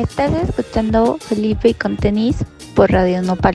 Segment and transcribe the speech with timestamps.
[0.00, 2.42] Estás escuchando Felipe y con tenis
[2.74, 3.54] por Radio Nopal.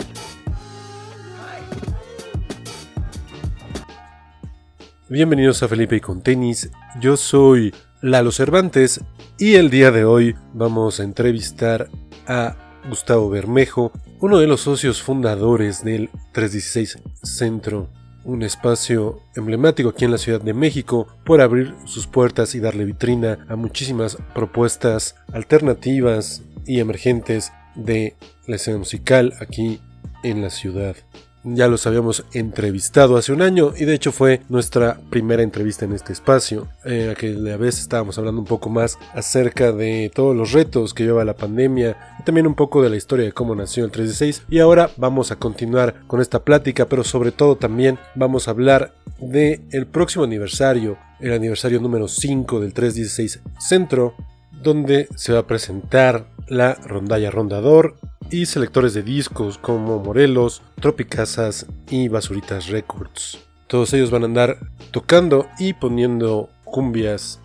[5.10, 6.70] Bienvenidos a Felipe y con tenis.
[7.02, 9.02] Yo soy Lalo Cervantes
[9.40, 11.90] y el día de hoy vamos a entrevistar
[12.28, 12.56] a
[12.88, 17.90] Gustavo Bermejo, uno de los socios fundadores del 316 Centro
[18.26, 22.86] un espacio emblemático aquí en la Ciudad de México por abrir sus puertas y darle
[22.86, 28.16] vitrina a muchísimas propuestas alternativas y emergentes de
[28.48, 29.80] la escena musical aquí
[30.24, 30.96] en la ciudad
[31.46, 35.94] ya los habíamos entrevistado hace un año y de hecho fue nuestra primera entrevista en
[35.94, 36.68] este espacio.
[36.84, 41.24] Eh, aquella vez estábamos hablando un poco más acerca de todos los retos que lleva
[41.26, 44.60] la pandemia y también un poco de la historia de cómo nació el 316 y
[44.60, 49.62] ahora vamos a continuar con esta plática pero sobre todo también vamos a hablar de
[49.72, 54.16] el próximo aniversario, el aniversario número 5 del 316 Centro
[54.62, 57.96] donde se va a presentar la rondalla rondador
[58.30, 63.40] y selectores de discos como Morelos, Tropicasas y Basuritas Records.
[63.68, 64.58] Todos ellos van a andar
[64.92, 67.40] tocando y poniendo cumbias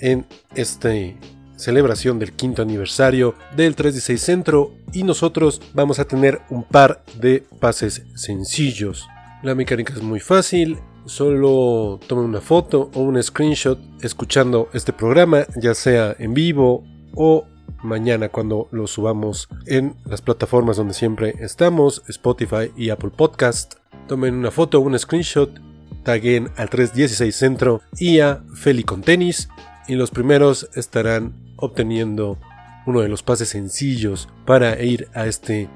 [0.00, 0.90] en esta
[1.56, 7.44] celebración del quinto aniversario del 316 Centro y nosotros vamos a tener un par de
[7.60, 9.06] pases sencillos.
[9.42, 10.78] La mecánica es muy fácil,
[11.08, 17.46] solo tomen una foto o un screenshot escuchando este programa, ya sea en vivo o
[17.82, 23.76] mañana cuando lo subamos en las plataformas donde siempre estamos, Spotify y Apple Podcast.
[24.06, 25.50] Tomen una foto o un screenshot,
[26.04, 29.48] taguen al 316 Centro y a Feli con tenis
[29.88, 32.38] y los primeros estarán obteniendo
[32.86, 35.68] uno de los pases sencillos para ir a este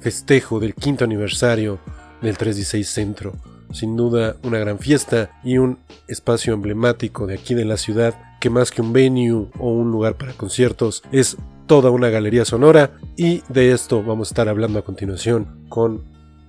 [0.00, 1.80] festejo del quinto aniversario
[2.22, 3.57] del 316 Centro.
[3.72, 8.50] Sin duda una gran fiesta y un espacio emblemático de aquí de la ciudad que
[8.50, 13.42] más que un venue o un lugar para conciertos es toda una galería sonora y
[13.48, 16.04] de esto vamos a estar hablando a continuación con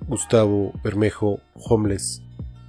[0.07, 2.23] Gustavo Bermejo Homeless.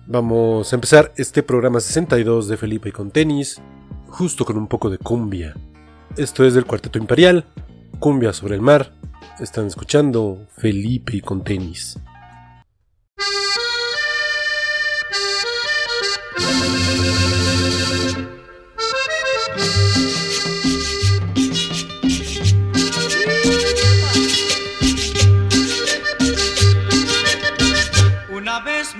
[0.06, 3.60] Vamos a empezar este programa 62 de Felipe con tenis,
[4.08, 5.54] justo con un poco de cumbia.
[6.16, 7.46] Esto es del Cuarteto Imperial,
[8.00, 8.92] Cumbia sobre el mar.
[9.38, 11.98] Están escuchando Felipe con tenis.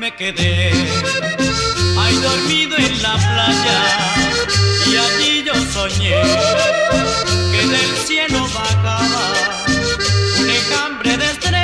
[0.01, 0.71] Me quedé,
[1.99, 3.81] ahí dormido en la playa,
[4.87, 6.23] y allí yo soñé
[7.53, 9.33] que del cielo bajaba
[10.39, 11.60] un enjambre de estrellas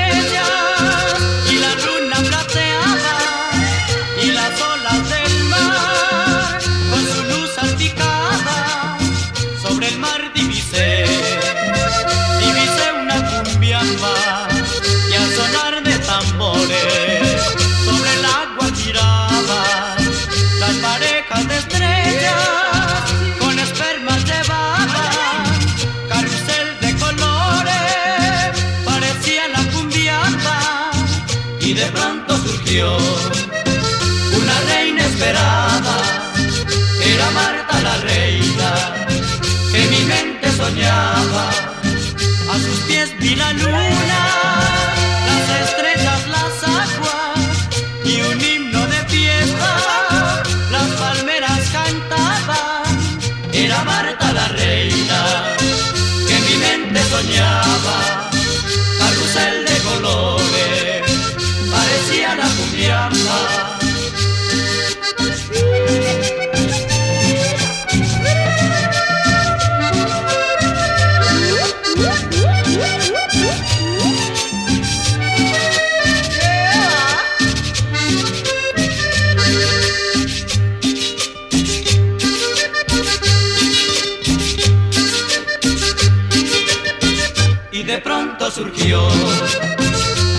[88.50, 89.06] surgió.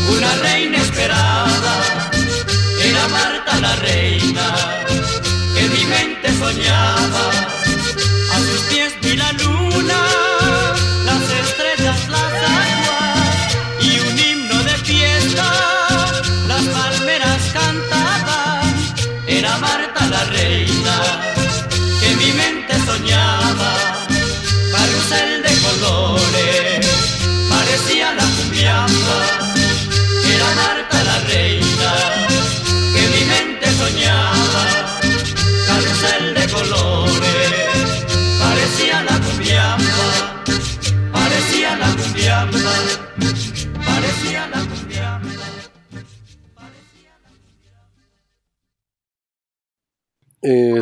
[0.10, 1.57] Una reina esperada,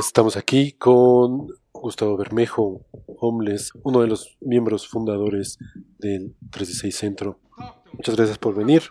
[0.08, 2.86] estamos aquí con Gustavo Bermejo,
[3.20, 5.58] Homeless, uno de los miembros fundadores
[5.98, 7.40] del 316 Centro.
[7.94, 8.84] Muchas gracias por venir.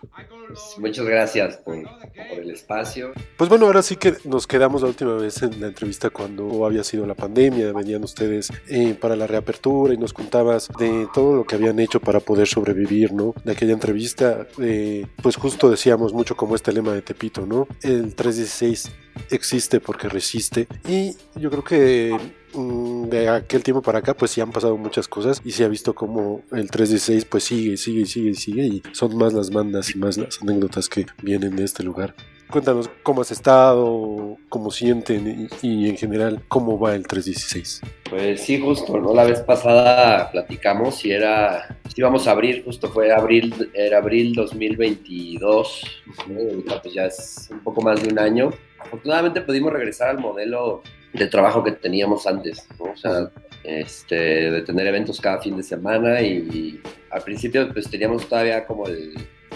[0.47, 3.13] Pues, muchas gracias por, por, el espacio.
[3.37, 6.83] Pues bueno, ahora sí que nos quedamos la última vez en la entrevista cuando había
[6.83, 11.45] sido la pandemia, venían ustedes eh, para la reapertura y nos contabas de todo lo
[11.45, 13.33] que habían hecho para poder sobrevivir, ¿no?
[13.43, 17.67] De aquella entrevista, eh, pues justo decíamos mucho como este lema de Tepito, ¿no?
[17.81, 18.91] El 316
[19.29, 22.17] existe porque resiste y yo creo que
[22.53, 25.67] mm, de aquel tiempo para acá pues sí han pasado muchas cosas y se ha
[25.67, 29.97] visto como el 316 pues sigue, sigue, sigue, sigue y son más las bandas y
[29.97, 32.15] más las anécdotas que vienen de este lugar.
[32.49, 37.81] Cuéntanos cómo has estado, cómo sienten y, y en general cómo va el 316.
[38.09, 39.13] Pues sí, justo, ¿no?
[39.15, 46.03] La vez pasada platicamos y era, íbamos a abrir, justo fue abril, era abril 2022,
[46.27, 46.79] ¿no?
[46.81, 48.51] pues ya es un poco más de un año.
[48.79, 50.83] Afortunadamente pudimos regresar al modelo
[51.13, 52.91] de trabajo que teníamos antes, ¿no?
[52.91, 53.31] O sea,
[53.63, 58.65] este, de tener eventos cada fin de semana y, y al principio pues teníamos todavía
[58.67, 59.15] como el,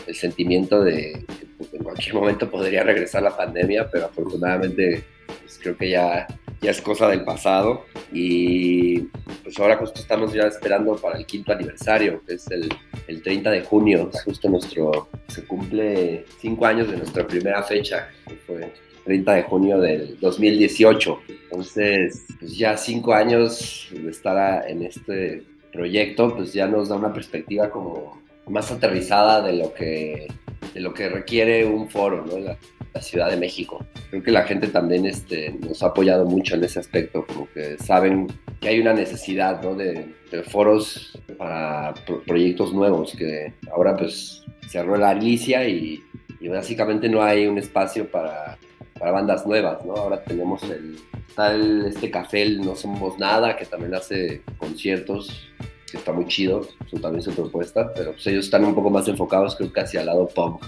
[0.10, 1.24] el sentimiento de
[1.70, 6.28] que en cualquier momento podría regresar la pandemia, pero afortunadamente pues, creo que ya,
[6.62, 9.02] ya es cosa del pasado y
[9.44, 12.70] pues ahora justo estamos ya esperando para el quinto aniversario, que es el,
[13.08, 18.10] el 30 de junio, es justo nuestro, se cumple cinco años de nuestra primera fecha,
[18.28, 18.74] que fue
[19.06, 21.20] 30 de junio del 2018.
[21.44, 27.14] Entonces, pues ya cinco años de estar en este proyecto, pues ya nos da una
[27.14, 28.20] perspectiva como
[28.50, 30.28] más aterrizada de lo que,
[30.74, 32.40] de lo que requiere un foro, ¿no?
[32.40, 32.58] La,
[32.94, 33.86] la Ciudad de México.
[34.10, 37.78] Creo que la gente también este, nos ha apoyado mucho en ese aspecto, como que
[37.78, 38.28] saben
[38.60, 39.76] que hay una necesidad ¿no?
[39.76, 46.04] de, de, foros para pro proyectos nuevos, que ahora pues cerró la Alicia y,
[46.40, 48.58] y básicamente no hay un espacio para,
[48.98, 49.94] para bandas nuevas, ¿no?
[49.96, 50.98] Ahora tenemos el,
[51.36, 55.48] tal este café, el No Somos Nada, que también hace conciertos
[55.92, 59.08] que está muy chido, eso también su propuesta, pero pues ellos están un poco más
[59.08, 60.64] enfocados creo que hacia el lado punk.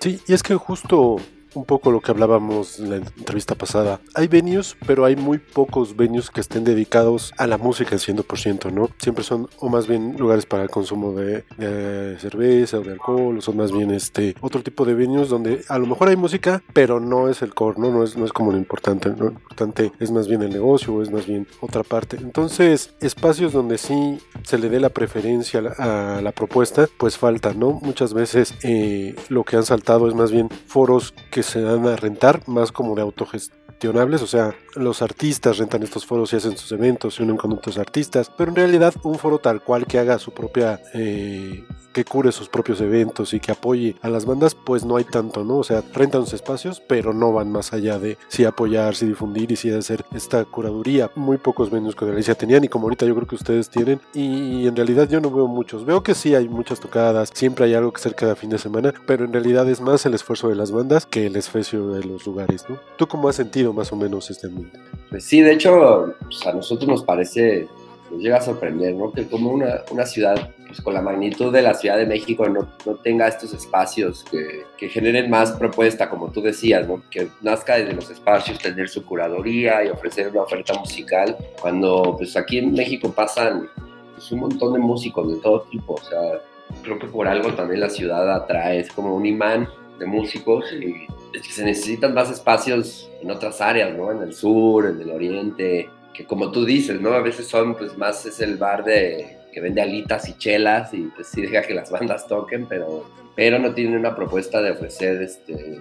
[0.00, 1.16] Sí, y es que justo
[1.54, 4.00] un poco lo que hablábamos en la entrevista pasada.
[4.14, 8.72] Hay venues, pero hay muy pocos venues que estén dedicados a la música al 100%,
[8.72, 8.90] ¿no?
[8.98, 13.38] Siempre son o más bien lugares para el consumo de, de, cerveza o de alcohol,
[13.38, 16.62] o son más bien este otro tipo de venues donde a lo mejor hay música,
[16.72, 17.90] pero no es el core, ¿no?
[17.90, 19.24] No es, no es como lo importante, ¿no?
[19.24, 22.16] Lo importante es más bien el negocio es más bien otra parte.
[22.16, 27.16] Entonces, espacios donde sí se le dé la preferencia a la, a la propuesta, pues
[27.16, 27.80] falta, ¿no?
[27.82, 31.96] Muchas veces eh, lo que han saltado es más bien foros que se dan a
[31.96, 36.72] rentar, más como de autogestionables, o sea, los artistas rentan estos foros y hacen sus
[36.72, 40.18] eventos, se unen con otros artistas, pero en realidad un foro tal cual que haga
[40.18, 40.80] su propia...
[40.94, 41.64] Eh,
[41.94, 45.44] que cure sus propios eventos y que apoye a las bandas, pues no hay tanto,
[45.44, 45.58] ¿no?
[45.58, 49.50] O sea, rentan los espacios, pero no van más allá de si apoyar, si difundir
[49.52, 51.10] y si hacer esta curaduría.
[51.14, 54.66] Muy pocos venues con Alicia tenían y como ahorita yo creo que ustedes tienen y
[54.66, 55.86] en realidad yo no veo muchos.
[55.86, 58.92] Veo que sí hay muchas tocadas, siempre hay algo que hacer cada fin de semana,
[59.06, 62.26] pero en realidad es más el esfuerzo de las bandas que el esfuerzo de los
[62.26, 62.78] lugares, ¿no?
[62.98, 64.78] ¿Tú cómo has sentido más o menos este ambiente?
[65.10, 67.68] Pues sí, de hecho, pues a nosotros nos parece
[68.10, 69.12] nos llega a sorprender, ¿no?
[69.12, 72.68] Que como una, una ciudad pues, con la magnitud de la Ciudad de México no,
[72.84, 77.00] no tenga estos espacios que, que, generen más propuesta, como tú decías, ¿no?
[77.10, 82.36] Que nazca desde los espacios, tener su curaduría y ofrecer una oferta musical, cuando pues
[82.36, 83.68] aquí en México pasan
[84.14, 86.40] pues, un montón de músicos de todo tipo, o sea,
[86.82, 89.68] creo que por algo también la ciudad atrae, es como un imán
[90.00, 91.06] de músicos y
[91.36, 94.10] es que se necesitan más espacios en otras áreas, ¿no?
[94.10, 97.12] En el sur, en el oriente, que como tú dices, ¿no?
[97.12, 101.02] A veces son, pues más es el bar de que vende alitas y chelas y
[101.14, 105.22] pues sí deja que las bandas toquen, pero, pero no tiene una propuesta de ofrecer,
[105.22, 105.80] este,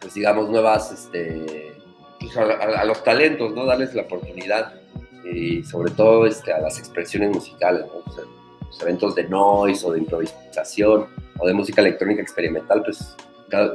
[0.00, 1.74] pues digamos, nuevas, este,
[2.20, 3.66] pues a, los talentos, ¿no?
[3.66, 4.74] Darles la oportunidad
[5.24, 7.84] y sobre todo este, a las expresiones musicales,
[8.66, 11.06] los eventos de noise o de improvisación
[11.38, 13.16] o de música electrónica experimental, pues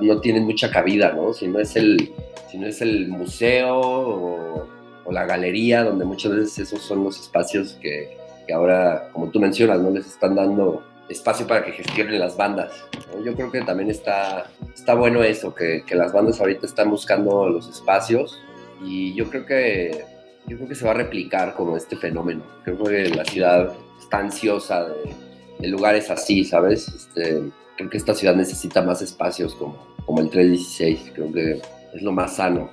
[0.01, 1.34] no tienen mucha cabida, ¿no?
[1.34, 2.13] Si no es el,
[2.50, 4.75] si no es el museo o
[5.06, 9.40] o la galería, donde muchas veces esos son los espacios que, que, ahora, como tú
[9.40, 12.72] mencionas, no les están dando espacio para que gestionen las bandas.
[13.14, 13.24] ¿no?
[13.24, 17.48] Yo creo que también está, está bueno eso, que, que, las bandas ahorita están buscando
[17.50, 18.40] los espacios
[18.84, 20.06] y yo creo que
[20.48, 22.44] yo creo que se va a replicar como este fenómeno.
[22.64, 25.16] Creo que la ciudad está ansiosa de,
[25.60, 26.88] de lugares así, ¿sabes?
[26.88, 27.42] Este,
[27.78, 29.75] creo que esta ciudad necesita más espacios como,
[30.06, 31.62] como el 316, creo que
[31.94, 32.70] es lo más sano.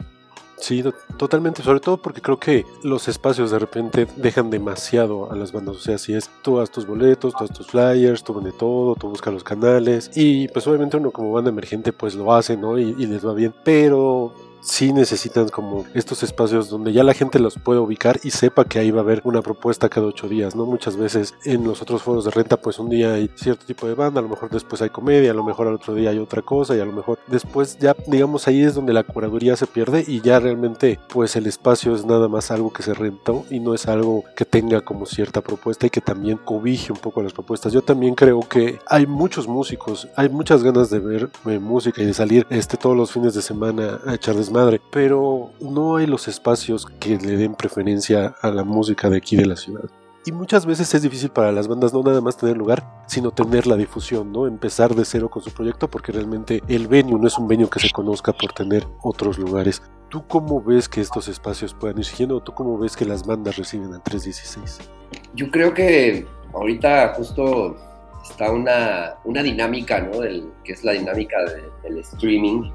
[0.59, 0.85] Sí,
[1.17, 5.77] totalmente, sobre todo porque creo que los espacios de repente dejan demasiado a las bandas,
[5.77, 8.95] o sea, si es tú haz tus boletos, tú haz tus flyers, tú vende todo,
[8.95, 12.79] tú busca los canales y pues obviamente uno como banda emergente pues lo hace, ¿no?
[12.79, 14.33] y les va bien, pero
[14.63, 18.79] sí necesitan como estos espacios donde ya la gente los puede ubicar y sepa que
[18.79, 20.65] ahí va a haber una propuesta cada ocho días, ¿no?
[20.67, 23.95] Muchas veces en los otros foros de renta, pues un día hay cierto tipo de
[23.95, 26.43] banda, a lo mejor después hay comedia, a lo mejor al otro día hay otra
[26.43, 30.05] cosa y a lo mejor después ya, digamos, ahí es donde la curaduría se pierde
[30.07, 33.75] y ya realmente, pues el espacio es nada más algo que se rentó y no
[33.75, 37.73] es algo que tenga como cierta propuesta y que también cobije un poco las propuestas.
[37.73, 42.07] Yo también creo que hay muchos músicos, hay muchas ganas de ver eh, música y
[42.07, 46.29] de salir este, todos los fines de semana a echar madre, pero no hay los
[46.29, 49.91] espacios que le den preferencia a la música de aquí de la ciudad.
[50.25, 53.67] Y muchas veces es difícil para las bandas no nada más tener lugar, sino tener
[53.67, 54.47] la difusión, ¿no?
[54.47, 57.81] Empezar de cero con su proyecto porque realmente el venue no es un venue que
[57.81, 59.83] se conozca por tener otros lugares.
[60.09, 63.57] ¿Tú cómo ves que estos espacios puedan ir siguiendo tú cómo ves que las bandas
[63.57, 64.91] reciben al 316?
[65.35, 67.75] Yo creo que ahorita justo
[68.23, 70.21] está una, una dinámica, ¿no?
[70.21, 71.37] Del, que es la dinámica
[71.83, 72.71] del streaming,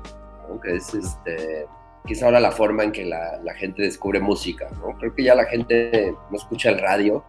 [0.61, 1.67] que es este
[2.07, 4.97] que es ahora la forma en que la, gente descubre música, ¿no?
[4.97, 7.23] Creo que ya la gente no escucha el radio,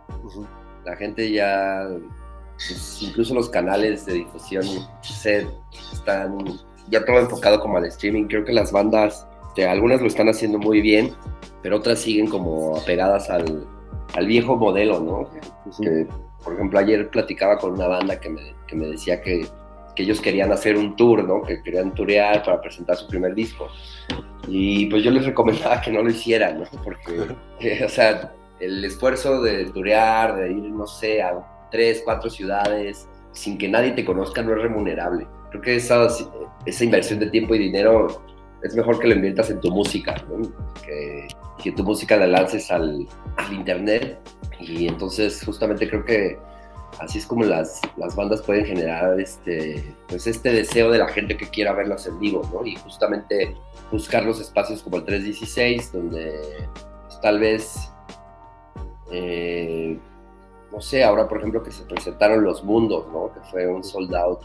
[0.84, 1.86] la gente ya,
[2.54, 4.64] pues, incluso los canales de difusión
[5.02, 5.46] se
[5.92, 6.38] están
[6.88, 8.28] ya todo enfocado como al streaming.
[8.28, 9.26] Creo que las bandas,
[9.68, 11.12] algunas lo están haciendo muy bien,
[11.60, 13.66] pero otras siguen como apegadas al,
[14.26, 15.28] viejo modelo, ¿no?
[16.42, 19.46] por ejemplo, ayer platicaba con una banda que me, que me decía que
[19.98, 21.42] que ellos querían hacer un tour, ¿no?
[21.42, 23.66] Que querían turear para presentar su primer disco.
[24.46, 26.66] Y pues yo les recomendaba que no lo hicieran, ¿no?
[26.84, 32.30] Porque, eh, o sea, el esfuerzo de turear, de ir, no sé, a tres, cuatro
[32.30, 35.26] ciudades, sin que nadie te conozca, no es remunerable.
[35.50, 36.06] Creo que esa,
[36.64, 38.22] esa inversión de tiempo y dinero
[38.62, 40.48] es mejor que lo inviertas en tu música, ¿no?
[40.86, 41.26] que,
[41.60, 43.04] que tu música la lances al,
[43.36, 44.16] al internet.
[44.60, 46.38] Y entonces justamente creo que
[47.00, 51.36] así es como las, las bandas pueden generar este, pues este deseo de la gente
[51.36, 52.64] que quiera verlas en vivo, ¿no?
[52.66, 53.56] Y justamente
[53.90, 56.68] buscar los espacios como el 316, donde
[57.06, 57.92] pues, tal vez,
[59.10, 59.98] eh,
[60.72, 63.32] no sé, ahora por ejemplo que se presentaron Los Mundos, ¿no?
[63.32, 64.42] Que fue un sold out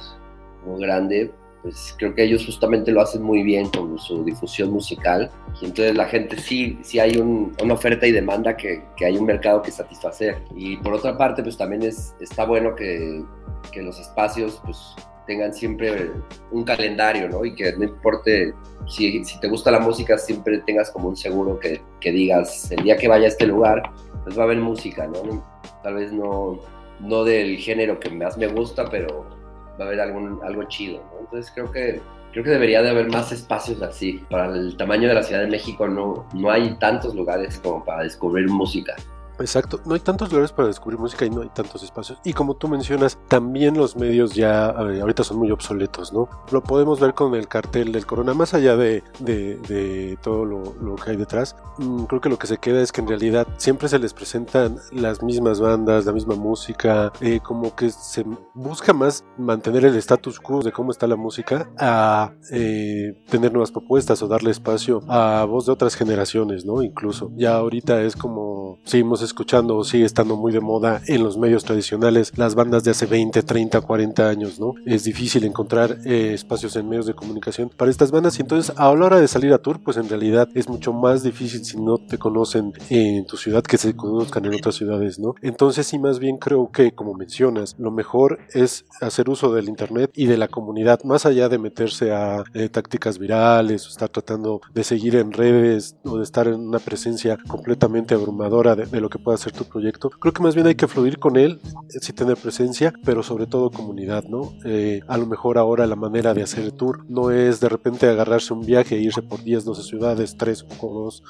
[0.65, 1.33] muy grande,
[1.63, 5.95] pues creo que ellos justamente lo hacen muy bien con su difusión musical y entonces
[5.95, 9.71] la gente sí, sí hay una oferta y demanda que, que, hay un mercado que
[9.71, 13.23] satisfacer y por otra parte pues también es, está bueno que,
[13.71, 14.77] que los espacios pues
[15.25, 16.11] tengan siempre
[16.51, 17.45] un calendario, ¿no?
[17.45, 18.53] Y que no importe
[18.87, 22.83] si, si, te gusta la música, siempre tengas como un seguro que, que, digas, el
[22.83, 23.83] día que vaya a este lugar,
[24.25, 25.45] pues va a haber música, ¿no?
[25.81, 26.59] Tal vez no,
[26.99, 29.42] no del género que más me gusta, pero
[29.79, 31.19] va a haber algún, algo chido, ¿no?
[31.21, 32.01] Entonces creo que,
[32.31, 34.23] creo que debería de haber más espacios así.
[34.29, 38.03] Para el tamaño de la Ciudad de México no, no hay tantos lugares como para
[38.03, 38.95] descubrir música.
[39.39, 42.19] Exacto, no hay tantos lugares para descubrir música y no hay tantos espacios.
[42.23, 46.29] Y como tú mencionas, también los medios ya ahorita son muy obsoletos, ¿no?
[46.51, 51.11] Lo podemos ver con el cartel del Corona, más allá de, de, todo lo, que
[51.11, 51.55] hay detrás.
[51.77, 54.77] Mm, creo que lo que se queda es que en realidad siempre se les presentan
[54.91, 58.23] las mismas bandas, la misma música, eh, como que se
[58.53, 63.71] busca más mantener el status quo de cómo está la música a eh, tener nuevas
[63.71, 66.83] propuestas o darle espacio a voz de otras generaciones, ¿no?
[66.83, 71.37] Incluso ya ahorita es como seguimos escuchando o sigue estando muy de moda en los
[71.37, 74.75] medios tradicionales las bandas de hace 20, 30, 40 años, ¿no?
[74.85, 78.93] Es difícil encontrar eh, espacios en medios de comunicación para estas bandas y entonces a
[78.93, 81.97] la hora de salir a tour, pues en realidad es mucho más difícil si no
[81.97, 85.35] te conocen en tu ciudad que se conozcan en otras ciudades, ¿no?
[85.41, 90.11] Entonces sí, más bien creo que, como mencionas, lo mejor es hacer uso del Internet
[90.13, 94.61] y de la comunidad, más allá de meterse a eh, tácticas virales o estar tratando
[94.73, 99.09] de seguir en redes o de estar en una presencia completamente abrumadora de, de lo
[99.13, 100.09] que pueda ser tu proyecto.
[100.09, 103.45] Creo que más bien hay que fluir con él, eh, sí tener presencia, pero sobre
[103.45, 104.53] todo comunidad, ¿no?
[104.65, 108.07] Eh, a lo mejor ahora la manera de hacer el tour no es de repente
[108.07, 111.23] agarrarse un viaje e irse por 10, 12 ciudades, 3 o 2,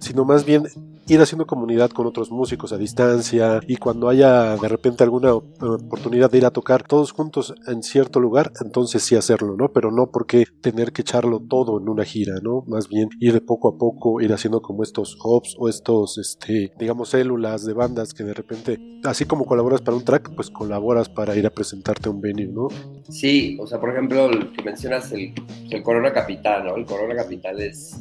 [0.00, 0.64] sino más bien
[1.08, 6.30] ir haciendo comunidad con otros músicos a distancia y cuando haya de repente alguna oportunidad
[6.30, 9.72] de ir a tocar todos juntos en cierto lugar, entonces sí hacerlo, ¿no?
[9.72, 12.62] Pero no porque tener que echarlo todo en una gira, ¿no?
[12.66, 16.72] Más bien ir de poco a poco, ir haciendo como estos hubs o estos, este,
[16.78, 21.08] digamos, células de bandas que de repente, así como colaboras para un track, pues colaboras
[21.08, 22.68] para ir a presentarte a un venue, ¿no?
[23.08, 25.32] Sí, o sea, por ejemplo, el que mencionas el,
[25.70, 26.76] el Corona Capital, ¿no?
[26.76, 28.00] El Corona Capital es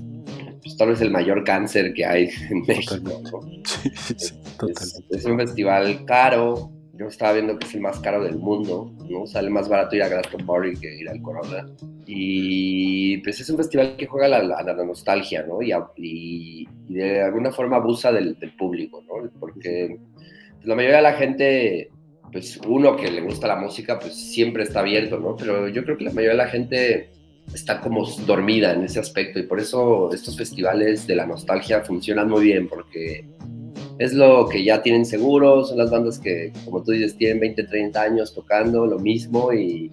[0.63, 2.95] pues, tal vez el mayor cáncer que hay en México.
[3.65, 4.33] Sí, sí,
[4.67, 8.91] es, es, un festival caro, yo estaba viendo que es el más caro del mundo,
[9.09, 9.25] ¿no?
[9.25, 11.65] Sale más barato ir a Glastonbury que ir al Corona.
[12.05, 15.59] Y pues es un festival que juega a la, nostalgia, ¿no?
[15.61, 19.29] Y, de alguna forma abusa del, del público, ¿no?
[19.39, 19.97] Porque
[20.55, 21.89] pues, la mayoría de la gente,
[22.33, 25.37] pues uno que le gusta la música, pues siempre está abierto, ¿no?
[25.37, 27.11] Pero yo creo que la mayoría de la gente
[27.53, 32.29] está como dormida en ese aspecto y por eso estos festivales de la nostalgia funcionan
[32.29, 33.25] muy bien porque
[33.99, 37.63] es lo que ya tienen seguro, son las bandas que, como tú dices, tienen 20,
[37.65, 39.91] 30 años tocando lo mismo y,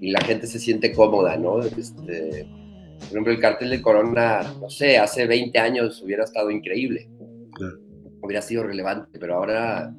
[0.00, 1.60] y la gente se siente cómoda, ¿no?
[1.62, 2.46] Este,
[2.98, 7.08] por ejemplo, el cartel de Corona, no sé, hace 20 años hubiera estado increíble,
[7.54, 7.78] Claro.
[8.20, 9.94] hubiera sido relevante, pero ahora,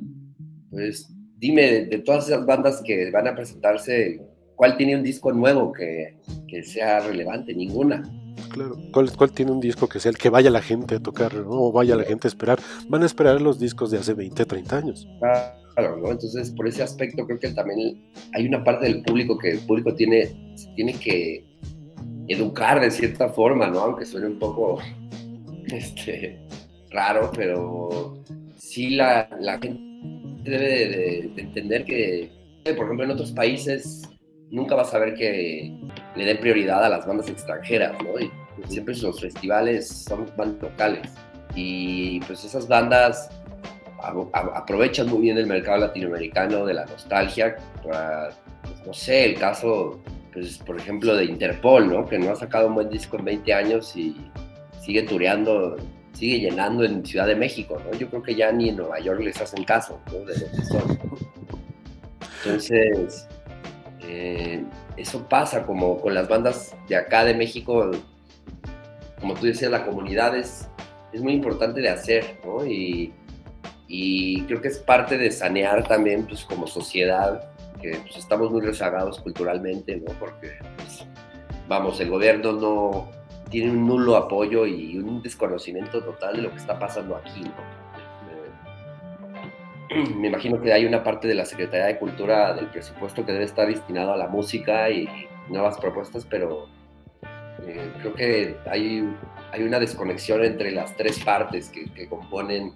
[0.69, 4.21] pues dime, de, de todas esas bandas que van a presentarse,
[4.55, 6.15] ¿cuál tiene un disco nuevo que,
[6.47, 7.53] que sea relevante?
[7.53, 8.03] Ninguna.
[8.49, 8.77] Claro.
[8.91, 11.49] ¿Cuál, ¿Cuál tiene un disco que sea el que vaya la gente a tocar ¿no?
[11.49, 12.59] o vaya la gente a esperar?
[12.87, 15.07] Van a esperar los discos de hace 20, 30 años.
[15.19, 16.11] Claro, ¿no?
[16.11, 18.01] Entonces, por ese aspecto, creo que también
[18.33, 21.45] hay una parte del público que el público tiene, se tiene que
[22.27, 23.79] educar de cierta forma, ¿no?
[23.79, 24.79] Aunque suene un poco
[25.67, 26.39] este,
[26.91, 28.17] raro, pero
[28.57, 29.79] sí la, la gente
[30.43, 32.31] debe de, de- de entender que,
[32.75, 34.01] por ejemplo, en otros países
[34.51, 35.73] nunca vas a ver que
[36.15, 38.19] le den prioridad a las bandas extranjeras, ¿no?
[38.19, 38.31] Y
[38.67, 41.09] siempre los festivales son bandas locales.
[41.55, 43.29] Y pues esas bandas
[44.01, 48.29] a- a- aprovechan muy bien el mercado latinoamericano de la nostalgia para,
[48.63, 49.99] pues, no sé, el caso,
[50.33, 52.05] pues, por ejemplo, de Interpol, ¿no?
[52.05, 54.15] Que no ha sacado un buen disco en 20 años y
[54.81, 55.75] sigue tureando,
[56.13, 57.97] sigue llenando en Ciudad de México, ¿no?
[57.97, 60.19] Yo creo que ya ni en Nueva York les hacen caso, ¿no?
[60.25, 60.99] De lo que son.
[62.45, 63.27] Entonces,
[64.11, 64.63] eh,
[64.97, 67.91] eso pasa como con las bandas de acá de México,
[69.19, 70.67] como tú decías, la comunidad es,
[71.13, 72.65] es muy importante de hacer, ¿no?
[72.65, 73.13] Y,
[74.47, 79.19] creo que es parte de sanear también, pues como sociedad, que pues, estamos muy rezagados
[79.19, 80.11] culturalmente, ¿no?
[80.19, 81.05] Porque, pues,
[81.67, 83.11] vamos, el gobierno no
[83.51, 87.88] tiene un nulo apoyo y un desconocimiento total de lo que está pasando aquí, ¿no?
[90.15, 93.45] Me imagino que hay una parte de la Secretaría de Cultura del presupuesto que debe
[93.45, 95.07] estar destinado a la música y
[95.49, 96.67] nuevas propuestas, pero
[97.65, 99.03] eh, creo que hay,
[99.51, 102.73] hay una desconexión entre las tres partes que, que componen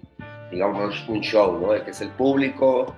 [0.50, 1.84] digamos, un show, ¿no?
[1.84, 2.94] Que es el público,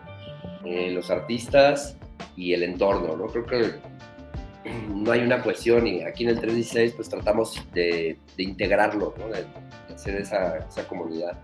[0.65, 1.97] eh, los artistas
[2.37, 3.27] y el entorno, ¿no?
[3.27, 8.43] Creo que no hay una cohesión y aquí en el 316 pues tratamos de, de
[8.43, 9.29] integrarlo, ¿no?
[9.29, 9.45] De,
[9.89, 11.39] de hacer esa, esa comunidad.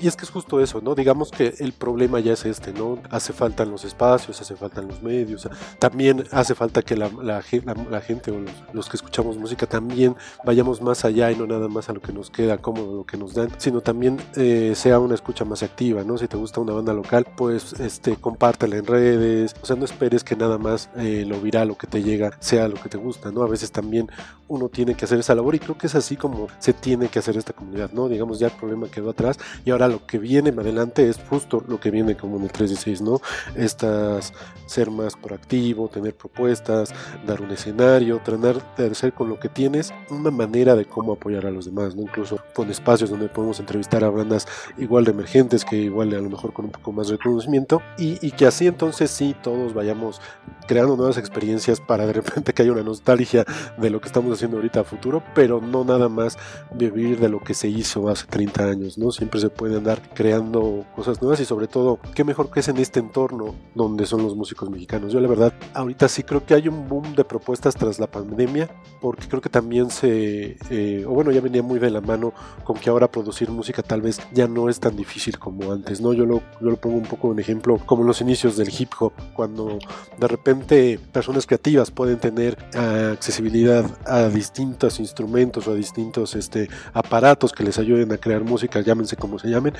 [0.00, 0.94] Y es que es justo eso, ¿no?
[0.94, 2.98] Digamos que el problema ya es este, ¿no?
[3.10, 7.74] Hace falta los espacios, hace falta los medios, también hace falta que la, la, la,
[7.90, 10.14] la gente o los, los, que escuchamos música también
[10.44, 13.16] vayamos más allá y no nada más a lo que nos queda cómodo, lo que
[13.16, 16.18] nos dan, sino también eh, sea una escucha más activa, ¿no?
[16.18, 20.24] Si te gusta una banda local, pues este, compártela en redes, o sea, no esperes
[20.24, 23.30] que nada más eh, lo viral, lo que te llega, sea lo que te gusta,
[23.30, 23.42] ¿no?
[23.42, 24.10] A veces también
[24.48, 27.18] uno tiene que hacer esa labor y creo que es así como se tiene que
[27.18, 28.08] hacer esta comunidad, ¿no?
[28.08, 31.80] Digamos, ya el problema quedó atrás y ahora lo que viene adelante es justo lo
[31.80, 33.20] que viene como en el 316, ¿no?
[33.54, 34.32] Estas,
[34.66, 36.92] ser más proactivo, tener propuestas,
[37.26, 41.46] dar un escenario, tratar de hacer con lo que tienes una manera de cómo apoyar
[41.46, 42.02] a los demás, ¿no?
[42.02, 44.46] Incluso con espacios donde podemos entrevistar a bandas
[44.78, 48.24] igual de emergentes, que igual a lo mejor con un poco más de reconocimiento y,
[48.26, 50.20] y que así entonces sí todos vayamos
[50.66, 53.44] creando nuevas experiencias para de repente que haya una nostalgia
[53.76, 56.36] de lo que estamos haciendo ahorita a futuro, pero no nada más
[56.74, 59.12] vivir de lo que se hizo hace 30 años, ¿no?
[59.36, 62.78] Siempre se puede andar creando cosas nuevas y sobre todo, qué mejor que es en
[62.78, 65.12] este entorno donde son los músicos mexicanos.
[65.12, 68.70] Yo la verdad, ahorita sí creo que hay un boom de propuestas tras la pandemia,
[69.00, 72.32] porque creo que también se, eh, o bueno, ya venía muy de la mano
[72.64, 76.14] con que ahora producir música tal vez ya no es tan difícil como antes, ¿no?
[76.14, 78.90] Yo lo, yo lo pongo un poco en ejemplo como en los inicios del hip
[78.98, 79.78] hop, cuando
[80.18, 86.70] de repente personas creativas pueden tener uh, accesibilidad a distintos instrumentos o a distintos este,
[86.94, 89.74] aparatos que les ayuden a crear música, llámense como se llamen,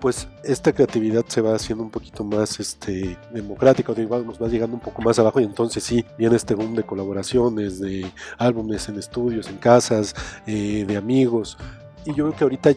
[0.00, 4.82] pues esta creatividad se va haciendo un poquito más este, democrática, nos va llegando un
[4.82, 9.46] poco más abajo y entonces sí viene este boom de colaboraciones, de álbumes en estudios,
[9.48, 10.16] en casas,
[10.48, 11.56] eh, de amigos.
[12.04, 12.72] Y yo creo que ahorita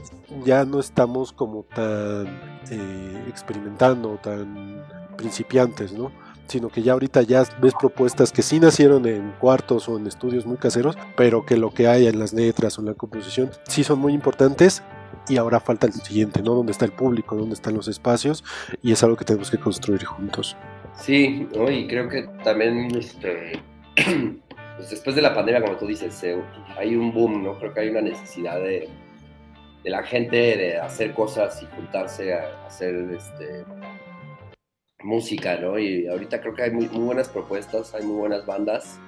[0.46, 2.28] ya no estamos como tan
[2.70, 4.86] eh, experimentando, tan
[5.18, 6.12] principiantes, ¿no?
[6.48, 10.46] sino que ya ahorita ya ves propuestas que sí nacieron en cuartos o en estudios
[10.46, 13.84] muy caseros, pero que lo que hay en las letras o en la composición sí
[13.84, 14.84] son muy importantes
[15.28, 16.54] y ahora falta el siguiente, ¿no?
[16.54, 17.36] ¿Dónde está el público?
[17.36, 18.44] ¿Dónde están los espacios?
[18.82, 20.56] Y es algo que tenemos que construir juntos.
[20.96, 21.70] Sí, ¿no?
[21.70, 23.60] y creo que también este,
[24.78, 26.24] pues después de la pandemia, como tú dices,
[26.78, 27.58] hay un boom, ¿no?
[27.60, 28.88] Creo que hay una necesidad de,
[29.84, 33.66] de la gente de hacer cosas y juntarse a hacer este,
[35.04, 35.78] música, ¿no?
[35.78, 39.00] Y ahorita creo que hay muy, buenas propuestas, hay muy buenas bandas.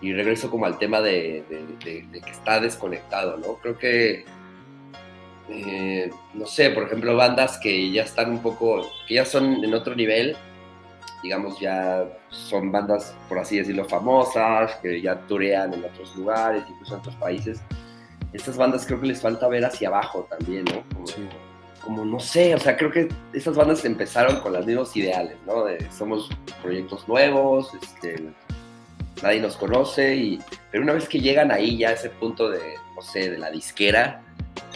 [0.00, 1.44] Y regreso como al tema de
[1.80, 3.54] que está desconectado, ¿no?
[3.54, 4.24] Creo que,
[5.50, 9.74] eh, no sé, por ejemplo, bandas que ya están un poco, que ya son en
[9.74, 10.36] otro nivel,
[11.22, 16.94] digamos, ya son bandas, por así decirlo, famosas, que ya turean en otros lugares, incluso
[16.94, 17.60] en otros países.
[18.32, 20.84] Estas bandas creo que les falta ver hacia abajo también, ¿no?
[20.94, 21.26] Como, Sí.
[21.82, 25.64] como no sé, o sea, creo que esas bandas empezaron con los mismos ideales, ¿no?
[25.64, 26.28] De somos
[26.62, 28.22] proyectos nuevos, este,
[29.22, 32.60] nadie nos conoce, y, pero una vez que llegan ahí ya a ese punto de,
[32.94, 34.22] no sé, de la disquera,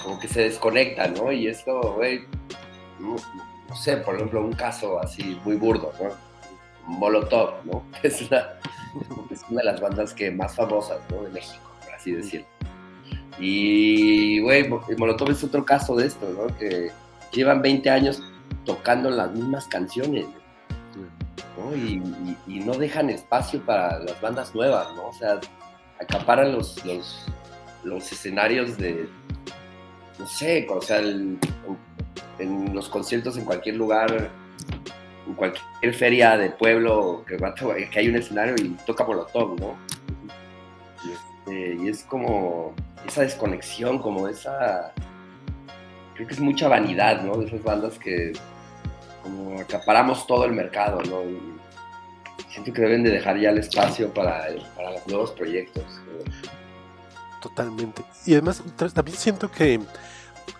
[0.03, 1.31] como que se desconectan, ¿no?
[1.33, 2.23] Y esto, güey,
[2.99, 3.17] no,
[3.77, 6.11] sé, por ejemplo, un caso así muy burdo, ¿no?
[6.87, 7.85] Molotov, ¿no?
[8.03, 8.49] Es una,
[9.31, 11.23] es una de las bandas que más famosas, ¿no?
[11.23, 12.47] De México, por así decirlo.
[13.38, 16.55] Y, güey, Mo- Molotov es otro caso de esto, ¿no?
[16.59, 16.91] Que
[17.33, 18.23] llevan 20 años
[18.65, 20.27] tocando las mismas canciones,
[21.59, 21.75] ¿no?
[21.75, 22.03] Y,
[22.47, 25.09] y- y no dejan espacio para las bandas nuevas, ¿no?
[25.09, 25.41] O sea,
[26.01, 27.25] acaparan los, los,
[27.85, 29.09] los escenarios de,
[30.23, 31.39] no sé, o sea, en
[32.73, 34.31] los conciertos en cualquier lugar,
[35.27, 37.37] en cualquier feria de pueblo que,
[37.91, 39.77] que hay un escenario y toca Molotov, ¿no?
[41.05, 42.73] Y, este, y es como
[43.05, 44.93] esa desconexión, como esa...
[46.15, 47.39] Creo que es mucha vanidad, ¿no?
[47.39, 48.33] De esas bandas que
[49.25, 51.23] como acaparamos todo el mercado, ¿no?
[52.49, 55.85] Siento que deben de dejar ya el espacio para, los nuevos proyectos.
[57.41, 58.05] Totalmente.
[58.25, 58.63] Y además
[58.95, 59.81] también siento que,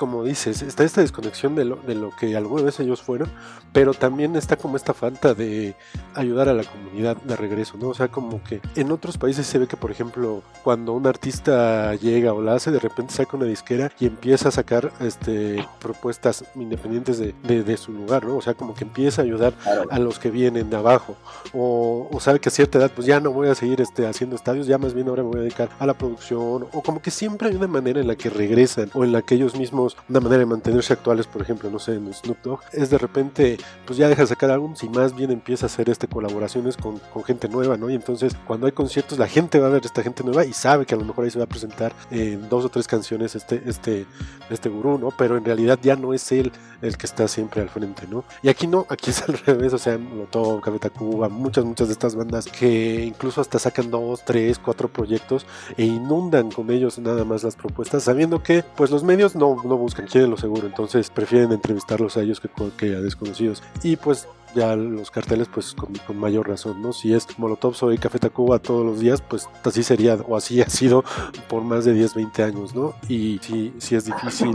[0.02, 3.30] como dices, está esta desconexión de lo, de lo que alguna vez ellos fueron,
[3.72, 5.76] pero también está como esta falta de
[6.16, 7.90] ayudar a la comunidad de regreso, ¿no?
[7.90, 11.94] O sea, como que en otros países se ve que, por ejemplo, cuando un artista
[11.94, 16.44] llega o la hace, de repente saca una disquera y empieza a sacar este, propuestas
[16.56, 18.38] independientes de, de- de su lugar, ¿no?
[18.38, 19.54] O sea, como que empieza a ayudar
[19.88, 21.14] a los que vienen de abajo
[21.52, 24.34] o, o sabe que a cierta edad pues ya no voy a seguir este, haciendo
[24.34, 27.12] estadios, ya más bien ahora me voy a dedicar a la producción o como que
[27.12, 30.20] siempre hay una manera en la que regresan o en la que ellos mismos, una
[30.20, 33.98] manera de mantenerse actuales, por ejemplo, no sé, en Snoop Dogg, es de repente pues
[33.98, 37.48] ya deja de sacar álbumes y más bien empieza a hacer este colaboraciones con, gente
[37.48, 37.90] nueva, ¿no?
[37.90, 40.87] Y entonces cuando hay conciertos la gente va a ver esta gente nueva y sabe
[40.87, 43.62] que a lo mejor ahí se va a presentar en dos o tres canciones este,
[43.66, 44.07] este,
[44.50, 45.11] este gurú, ¿no?
[45.16, 46.52] Pero en realidad ya no es él
[46.83, 48.24] el que está siempre al frente, ¿no?
[48.42, 51.92] Y aquí no, aquí es al revés, o sea, Molotov, Café Tacuba, muchas, muchas de
[51.92, 57.24] estas bandas que incluso hasta sacan dos, tres, cuatro proyectos e inundan con ellos nada
[57.24, 61.52] más las propuestas, sabiendo que pues los medios no buscan, quieren lo seguro, entonces prefieren
[61.52, 63.62] entrevistarlos a ellos que, a desconocidos.
[63.82, 66.92] Y pues ya los carteles pues con, con mayor razón, ¿no?
[66.92, 70.68] Si es Molotov soy Café Tacuba todos los días, pues así sería o así ha
[70.68, 71.04] sido
[71.48, 72.94] por más de 10, 20 años, ¿no?
[73.08, 74.52] Y sí, sí es difícil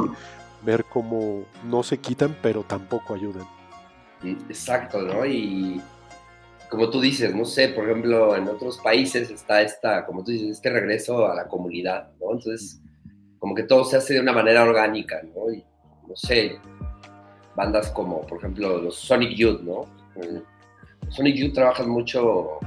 [0.65, 3.47] ver cómo no se quitan, pero tampoco ayudan.
[4.23, 5.25] Exacto, ¿no?
[5.25, 5.81] Y
[6.69, 10.49] como tú dices, no sé, por ejemplo, en otros países está esta, como tú dices,
[10.49, 12.33] este regreso a la comunidad, ¿no?
[12.33, 12.79] Entonces,
[13.39, 15.51] como que todo se hace de una manera orgánica, ¿no?
[16.07, 16.59] No sé,
[17.55, 19.85] bandas como, por ejemplo, los Sonic Youth, ¿no?
[20.15, 20.41] Eh,
[21.09, 22.59] Sonic Youth trabajan mucho,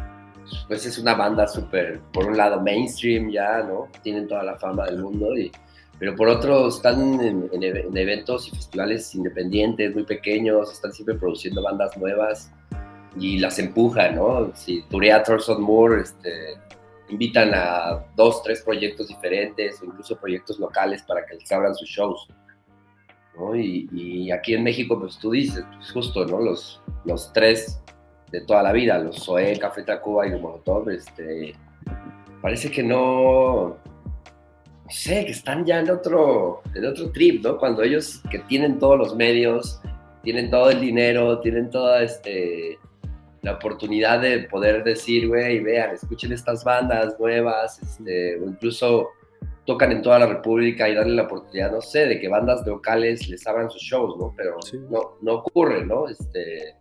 [0.68, 3.88] pues es una banda súper, por un lado, mainstream ya, ¿no?
[4.02, 5.50] Tienen toda la fama del mundo y
[6.00, 11.62] pero por otro están en, en eventos y festivales independientes, muy pequeños, están siempre produciendo
[11.62, 12.50] bandas nuevas
[13.18, 14.50] y las empujan, ¿no?
[14.54, 16.56] Si turea Thorson Moore, este,
[17.10, 21.88] invitan a dos, tres proyectos diferentes o incluso proyectos locales para que les abran sus
[21.88, 22.28] shows,
[23.36, 23.54] ¿no?
[23.56, 26.40] Y, aquí en México, pues tú dices, pues justo, ¿no?
[26.40, 27.80] Los, los tres
[28.30, 31.54] de toda la vida, los Zoé, Café Tacuba y Molotov, este,
[32.40, 33.76] parece que no,
[34.84, 37.58] no sé, que están ya en otro, en otro trip, ¿no?
[37.58, 39.80] Cuando ellos que tienen todos los medios,
[40.22, 42.78] tienen todo el dinero, tienen toda este,
[43.42, 49.08] la oportunidad de poder decir, güey, vean, escuchen estas bandas nuevas, este, o incluso
[49.66, 53.28] tocan en toda la República y darle la oportunidad, no sé, de que bandas locales
[53.28, 54.34] les abran sus shows, ¿no?
[54.36, 54.78] Pero Sí.
[54.90, 56.08] no, no ocurre, ¿no?
[56.08, 56.76] Este,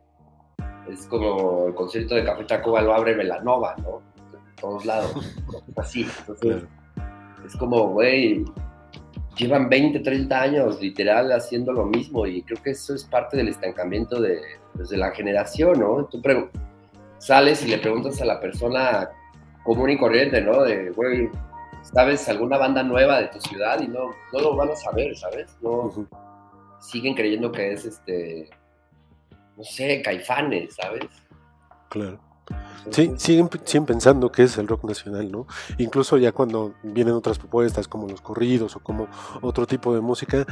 [0.91, 4.01] es como el concierto de Café Tacuba lo abre Velanova, ¿no?
[4.33, 5.13] En todos lados,
[5.77, 6.05] así.
[6.19, 6.63] Entonces,
[7.45, 8.43] es como, güey,
[9.37, 13.47] llevan 20, 30 años literal haciendo lo mismo y creo que eso es parte del
[13.49, 14.41] estancamiento de,
[14.75, 16.05] pues, de la generación, ¿no?
[16.05, 16.21] Tú
[17.17, 19.09] sales y le preguntas a la persona
[19.63, 20.63] común y corriente, ¿no?
[20.63, 21.29] De, güey,
[21.81, 23.81] ¿sabes alguna banda nueva de tu ciudad?
[23.81, 25.57] Y no, no lo van a saber, ¿sabes?
[25.61, 25.91] No,
[26.79, 28.49] siguen creyendo que es, este,
[29.57, 31.05] no sé, caifanes, ¿sabes?
[31.89, 32.19] Claro.
[32.89, 35.45] Sí, siguen, siguen pensando que es el rock nacional, ¿no?
[35.77, 39.07] Incluso ya cuando vienen otras propuestas como los corridos o como
[39.41, 40.45] otro tipo de música,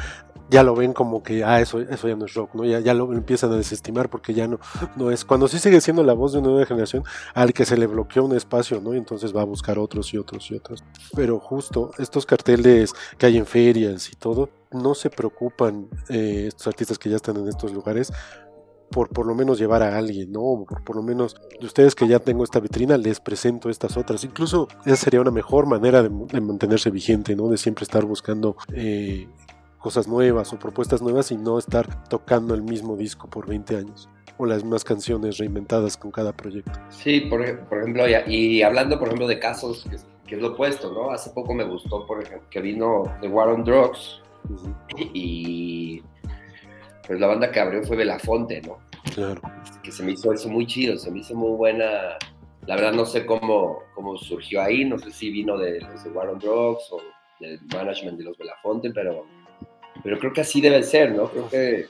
[0.49, 2.65] ya lo ven como que, ah, eso, eso ya no es rock, ¿no?
[2.65, 4.59] Ya, ya lo empiezan a desestimar porque ya no,
[4.95, 5.25] no es.
[5.25, 8.23] Cuando sí sigue siendo la voz de una nueva generación, al que se le bloqueó
[8.25, 8.93] un espacio, ¿no?
[8.93, 10.83] Y entonces va a buscar otros y otros y otros.
[11.15, 16.67] Pero justo estos carteles que hay en ferias y todo, no se preocupan eh, estos
[16.67, 18.11] artistas que ya están en estos lugares
[18.89, 20.65] por por lo menos llevar a alguien, ¿no?
[20.67, 24.23] Por, por lo menos de ustedes que ya tengo esta vitrina, les presento estas otras.
[24.23, 27.49] Incluso esa sería una mejor manera de, mantenerse vigente, ¿no?
[27.49, 29.27] De siempre estar buscando eh,
[29.87, 34.09] cosas nuevas o propuestas nuevas y no estar tocando el mismo disco por 20 años
[34.37, 36.73] o las mismas canciones reinventadas con cada proyecto.
[36.89, 40.49] Sí, por, por ejemplo, y, hablando, por ejemplo, de casos que, es- que es lo
[40.49, 41.09] opuesto, ¿no?
[41.11, 44.75] Hace poco me gustó, por ejemplo, que vino The War on Drugs Ujú,
[45.13, 46.03] y
[47.07, 48.79] pues la banda que abrió fue Belafonte, ¿no?
[49.15, 49.41] Claro.
[49.81, 51.85] que se me hizo eso muy chido, se me hizo muy buena.
[52.65, 56.09] La verdad no sé cómo, cómo surgió ahí, no sé si vino de los de
[56.09, 56.99] War on Drugs o
[57.39, 59.25] del management de los Belafonte, pero,
[60.03, 61.29] pero creo que así debe ser, ¿no?
[61.29, 61.87] Creo que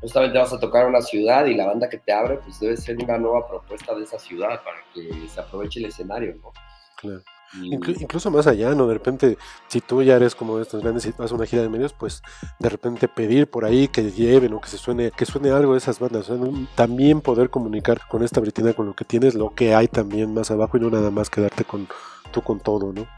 [0.00, 2.96] justamente vas a tocar una ciudad y la banda que te abre, pues debe ser
[2.98, 6.52] una nueva propuesta de esa ciudad para que se aproveche el escenario, ¿no?
[6.96, 7.22] Claro.
[7.62, 8.86] Inclu- incluso más allá, ¿no?
[8.86, 11.62] De repente, si tú ya eres como de estos grandes y vas a una gira
[11.62, 12.22] de medios, pues
[12.60, 15.78] de repente pedir por ahí que lleven o que se suene, que suene algo de
[15.78, 16.30] esas bandas.
[16.30, 16.68] O sea, ¿no?
[16.76, 20.52] también poder comunicar con esta britina, con lo que tienes, lo que hay también más
[20.52, 21.88] abajo y no nada más quedarte con
[22.30, 23.08] tú con todo, ¿no?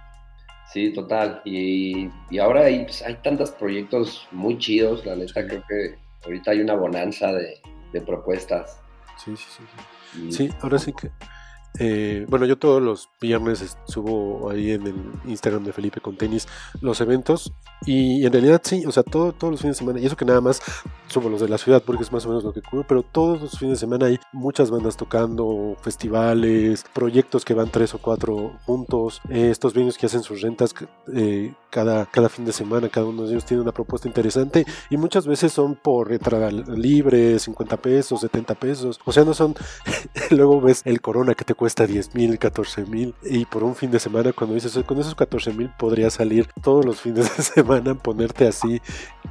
[0.72, 1.42] Sí, total.
[1.44, 6.52] Y, y ahora hay, pues, hay tantos proyectos muy chidos, la neta creo que ahorita
[6.52, 7.60] hay una bonanza de,
[7.92, 8.80] de propuestas.
[9.22, 10.32] Sí, sí, sí.
[10.32, 10.50] sí.
[10.62, 11.10] Ahora sí que.
[11.78, 14.94] Eh, bueno, yo todos los viernes es- subo ahí en el
[15.26, 16.46] Instagram de Felipe con tenis
[16.80, 17.52] los eventos
[17.86, 20.24] y en realidad sí, o sea, todo, todos los fines de semana, y eso que
[20.24, 20.60] nada más
[21.08, 23.40] subo los de la ciudad porque es más o menos lo que cubro, pero todos
[23.40, 28.52] los fines de semana hay muchas bandas tocando, festivales, proyectos que van tres o cuatro
[28.66, 30.74] juntos, eh, estos venues que hacen sus rentas
[31.14, 34.96] eh, cada, cada fin de semana, cada uno de ellos tiene una propuesta interesante y
[34.96, 39.54] muchas veces son por entrada libre, 50 pesos, 70 pesos, o sea, no son
[40.30, 43.88] luego ves el corona que te cuesta 10 mil, 14 mil y por un fin
[43.92, 47.42] de semana cuando dices "Oye, con esos 14 mil podría salir todos los fines de
[47.54, 48.82] semana ponerte así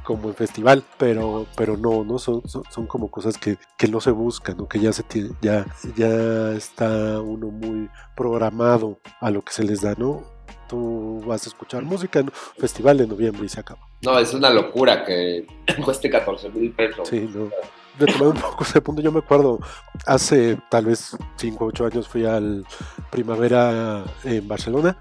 [0.02, 4.00] como en festival pero pero no no son, son, son como cosas que, que no
[4.00, 4.66] se buscan ¿no?
[4.66, 9.82] que ya se tiene, ya ya está uno muy programado a lo que se les
[9.82, 10.22] da no
[10.70, 14.32] tú vas a escuchar música en un festival de noviembre y se acaba No, es
[14.32, 15.46] una locura que
[15.84, 17.06] cueste 14 mil pesos.
[17.06, 17.50] Sí, no.
[17.98, 19.60] Retomando un poco ese punto, yo me acuerdo
[20.06, 22.66] hace tal vez 5 o 8 años fui al
[23.10, 24.96] Primavera en Barcelona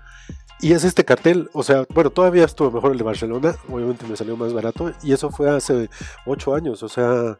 [0.59, 4.15] y es este cartel, o sea, bueno, todavía estuvo mejor el de Barcelona, obviamente me
[4.15, 5.89] salió más barato y eso fue hace
[6.25, 7.39] 8 años, o sea,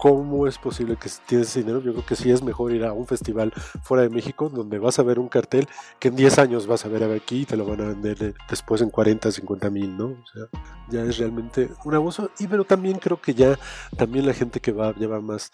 [0.00, 1.80] ¿cómo es posible que si tienes dinero?
[1.82, 4.98] Yo creo que sí es mejor ir a un festival fuera de México donde vas
[4.98, 7.66] a ver un cartel que en 10 años vas a ver aquí y te lo
[7.66, 10.06] van a vender después en 40, 50 mil, ¿no?
[10.06, 10.44] O sea,
[10.88, 13.58] ya es realmente un abuso y pero también creo que ya
[13.96, 15.52] también la gente que va lleva más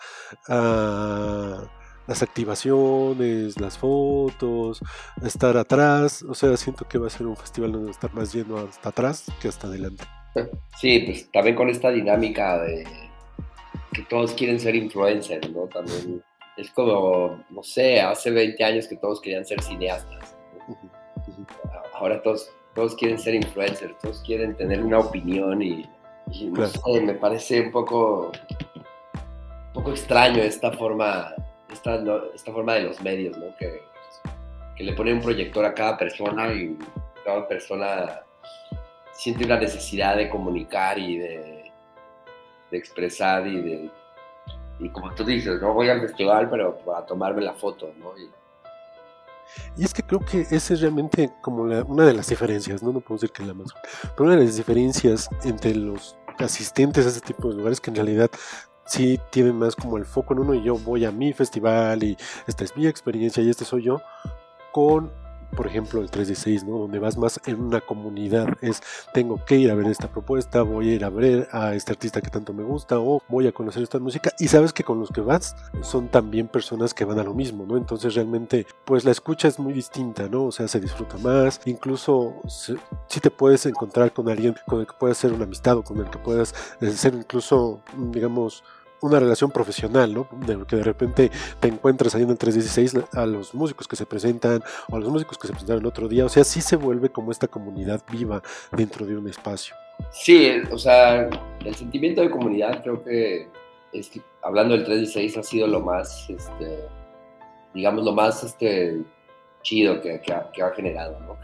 [0.49, 1.65] a
[2.07, 4.81] las activaciones, las fotos,
[5.25, 8.15] estar atrás, o sea, siento que va a ser un festival donde va a estar
[8.15, 10.05] más lleno hasta atrás que hasta adelante.
[10.79, 12.87] Sí, pues también con esta dinámica de
[13.93, 15.63] que todos quieren ser influencers, ¿no?
[15.69, 16.23] También
[16.57, 20.37] es como, no sé, hace 20 años que todos querían ser cineastas.
[21.95, 25.89] Ahora todos, todos quieren ser influencers, todos quieren tener una opinión y,
[26.31, 26.71] y no Claro.
[26.71, 28.33] sé, me parece un poco,
[28.75, 31.35] un poco extraño esta forma,
[31.73, 33.47] esta, no- esta forma de los medios, ¿no?
[33.59, 33.81] Que,
[34.77, 36.77] que le ponen un proyector a cada persona y
[37.25, 38.21] cada persona
[39.15, 41.56] siente una necesidad de comunicar y de,
[42.71, 43.91] de expresar y de...
[44.79, 48.17] Y como tú dices, no voy al festival, pero para tomarme la foto, ¿no?
[48.19, 48.31] Y-
[49.83, 52.93] es que creo que esa es realmente como la- una de las diferencias, ¿no?
[52.93, 53.69] No puedo decir que la más,
[54.17, 57.97] pero una de las diferencias entre los asistentes a este tipo de lugares que en
[57.97, 58.31] realidad
[58.85, 62.17] sí tienen más como el foco en uno y yo voy a mi festival y
[62.47, 64.01] esta es mi experiencia y este soy yo,
[64.73, 65.11] con,
[65.55, 66.79] por ejemplo, el 316, ¿no?
[66.79, 68.83] Donde vas más en una comunidad, es
[69.13, 72.21] tengo que ir a ver esta propuesta, voy a ir a ver a este artista
[72.21, 75.11] que tanto me gusta o voy a conocer esta música y sabes que con los
[75.11, 77.77] que vas son también personas que van a lo mismo, ¿no?
[77.77, 80.47] Entonces realmente pues la escucha es muy distinta, ¿no?
[80.47, 84.95] O sea, se disfruta más, incluso si te puedes encontrar con alguien con el que
[84.99, 87.81] puedas hacer una amistad o con el que puedas eh, ser incluso,
[88.11, 88.63] digamos,
[89.07, 90.29] una relación profesional, ¿no?
[90.47, 94.07] De que de repente te encuentras ahí en el 316 a los músicos que se
[94.07, 96.77] presentan o a los músicos que se presentaron el otro día, o sea, sí se
[96.77, 98.43] vuelve como esta comunidad viva
[98.73, 99.75] dentro de un espacio.
[100.11, 101.29] Sí, o sea,
[101.65, 103.49] el sentimiento de comunidad creo que,
[103.93, 106.81] es que hablando del 316 ha sido lo más, este,
[107.75, 109.01] digamos, lo más este,
[109.63, 111.37] chido que, ha, generado, ¿no?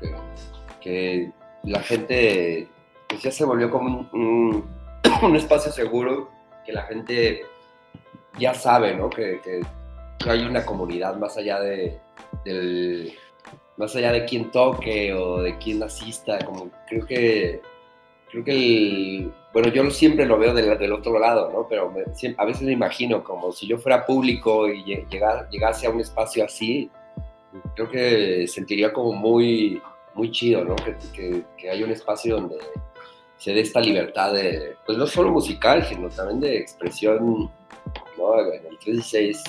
[0.81, 1.31] Que,
[1.65, 2.67] la gente
[3.09, 4.67] pues ya se volvió como un
[5.37, 6.29] espacio seguro
[6.65, 7.43] que la gente
[8.39, 9.11] ya sabe, ¿no?
[9.11, 9.61] Que, que
[10.31, 11.99] hay una comunidad más allá de,
[12.45, 13.13] del,
[13.77, 17.61] más allá de quién toque o de quién asista, como creo que,
[18.31, 21.67] creo que el, bueno, yo siempre lo veo del, del otro lado, ¿no?
[21.69, 22.05] Pero me-
[22.37, 26.01] a veces me imagino como si yo fuera público y lle- llegar, llegase a un
[26.01, 26.91] espacio así,
[27.75, 29.83] creo que sentiría como muy,
[30.15, 30.77] muy chido, ¿no?
[30.77, 32.57] Que, que, que haya un espacio donde
[33.37, 37.51] se dé esta libertad de, pues no solo musical, sino también de expresión,
[38.19, 38.41] ¿no?
[38.41, 39.43] En el 316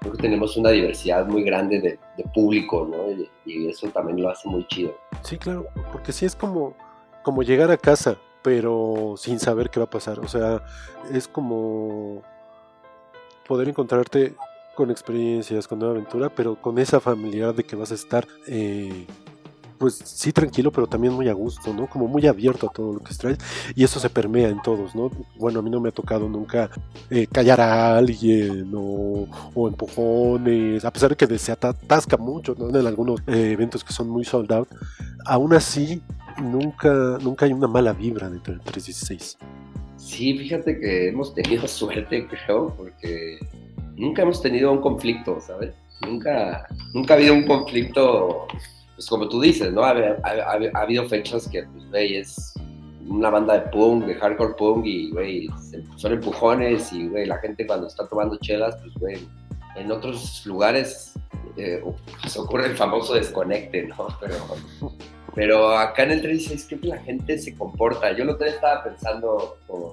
[0.00, 1.98] creo que tenemos una diversidad muy grande de,
[2.34, 3.10] público, ¿no?
[3.10, 4.94] Y, y eso también lo hace muy chido.
[5.22, 6.74] Sí, claro, porque sí es como,
[7.22, 10.20] como llegar a casa, pero sin saber qué va a pasar.
[10.20, 10.62] O sea,
[11.12, 12.22] es como
[13.46, 14.34] poder encontrarte
[14.74, 19.06] con experiencias, con nueva aventura, pero con esa familiaridad de que vas a estar, eh,
[19.78, 21.88] pues sí tranquilo, pero también muy a gusto, ¿no?
[21.88, 23.38] Como muy abierto a todo lo que traes.
[23.74, 25.10] Y eso se permea en todos, ¿no?
[25.36, 26.70] Bueno, a mí no me ha tocado nunca
[27.10, 32.68] eh, callar a alguien o, o empujones, a pesar de que se atasca mucho, ¿no?
[32.76, 34.48] En algunos eh, eventos que son muy sold
[35.24, 36.02] aún así
[36.40, 39.38] nunca, nunca hay una mala vibra dentro del 316.
[39.96, 43.38] Sí, fíjate que hemos tenido suerte, creo, porque
[43.96, 45.74] nunca hemos tenido un conflicto, ¿sabes?
[46.02, 48.46] Nunca, nunca ha habido un conflicto,
[48.98, 49.84] pues como tú dices, ¿no?
[49.84, 52.52] Ha, ha- ha- ha habido fechas que, pues, güey, es
[53.06, 55.48] una banda de punk, de hardcore punk, y, güey,
[55.94, 59.18] son empujones, y, güey, la gente cuando está tomando chelas, pues, güey,
[59.76, 61.12] en otros lugares
[61.56, 61.80] eh,
[62.22, 64.08] pues, ocurre el famoso desconecte, ¿no?
[64.20, 64.36] Pero,
[65.34, 68.10] pero acá en el 36 creo que la gente se comporta.
[68.16, 69.92] Yo el otro estaba pensando, como,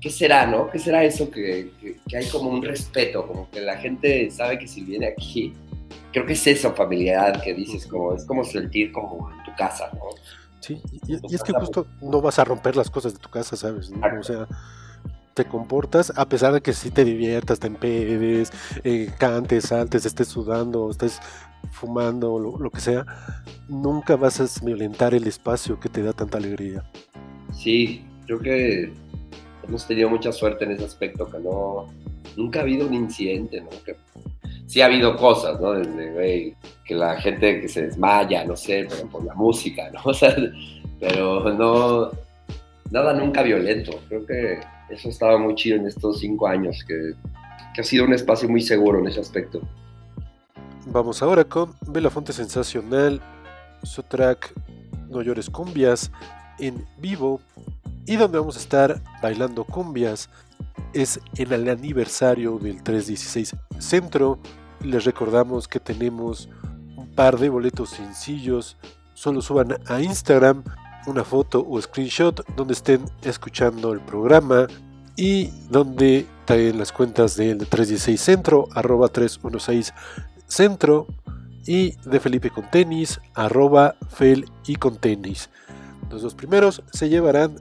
[0.00, 0.68] ¿qué será, no?
[0.70, 3.24] ¿Qué será eso que, que- que hay como un respeto?
[3.26, 5.52] Como que la gente sabe que si viene aquí,
[6.12, 9.90] creo que es eso, familiaridad, que dices, como, es como sentir como en tu casa,
[9.94, 10.00] ¿no?
[10.60, 13.56] Sí, y, y es que justo no vas a romper las cosas de tu casa,
[13.56, 13.90] ¿sabes?
[13.90, 14.00] ¿no?
[14.18, 14.46] O sea,
[15.34, 18.50] te comportas a pesar de que sí te diviertas, te empedes,
[18.82, 21.20] eh, cantes, saltes, estés sudando, estés
[21.70, 23.06] fumando, lo, lo que sea,
[23.68, 26.82] nunca vas a violentar el espacio que te da tanta alegría.
[27.52, 28.92] Sí, creo que
[29.62, 31.86] hemos tenido mucha suerte en ese aspecto, que no,
[32.38, 33.68] nunca ha habido un incidente, ¿no?
[34.66, 35.72] Sí ha habido cosas, ¿no?
[35.72, 40.00] Desde, que la gente que se desmaya, no sé, pero por la música, ¿no?
[40.04, 40.34] O sea,
[41.00, 42.10] pero no,
[42.90, 43.98] nada nunca violento.
[44.08, 47.12] Creo que eso estaba muy chido en estos cinco años, que,
[47.74, 49.60] que ha sido un espacio muy seguro en ese aspecto.
[50.86, 53.20] Vamos ahora con Belafonte Sensacional,
[53.82, 54.54] su track
[55.10, 56.10] No llores cumbias
[56.58, 57.40] en vivo
[58.06, 60.30] y donde vamos a estar bailando cumbias
[60.92, 64.38] es en el aniversario del 316 Centro.
[64.82, 66.48] Les recordamos que tenemos
[66.96, 68.76] un par de boletos sencillos.
[69.14, 70.64] Solo suban a Instagram
[71.06, 74.66] una foto o screenshot donde estén escuchando el programa
[75.16, 79.92] y donde traen las cuentas del 316 Centro, arroba 316
[80.46, 81.06] Centro
[81.66, 85.50] y de Felipe con tenis, arroba Fel y con tenis.
[86.10, 87.56] Los dos primeros se llevarán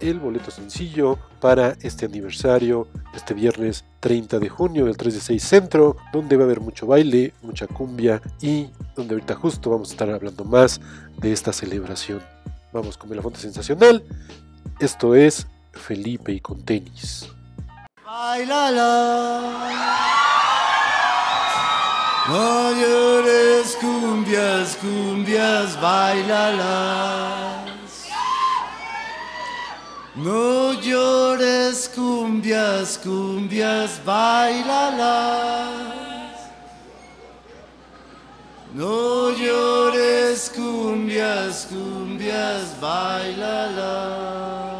[0.00, 6.36] el boleto sencillo para este aniversario, este viernes 30 de junio del 316 Centro, donde
[6.36, 10.44] va a haber mucho baile, mucha cumbia y donde ahorita justo vamos a estar hablando
[10.44, 10.80] más
[11.18, 12.22] de esta celebración.
[12.72, 14.04] Vamos con Belafonte Sensacional.
[14.80, 17.28] Esto es Felipe y con tenis.
[22.28, 27.37] No llores cumbias, cumbias, bailalas.
[30.18, 35.68] No llores cumbias, cumbias, bailalas.
[38.74, 44.77] No llores cumbias, cumbias, bailalas.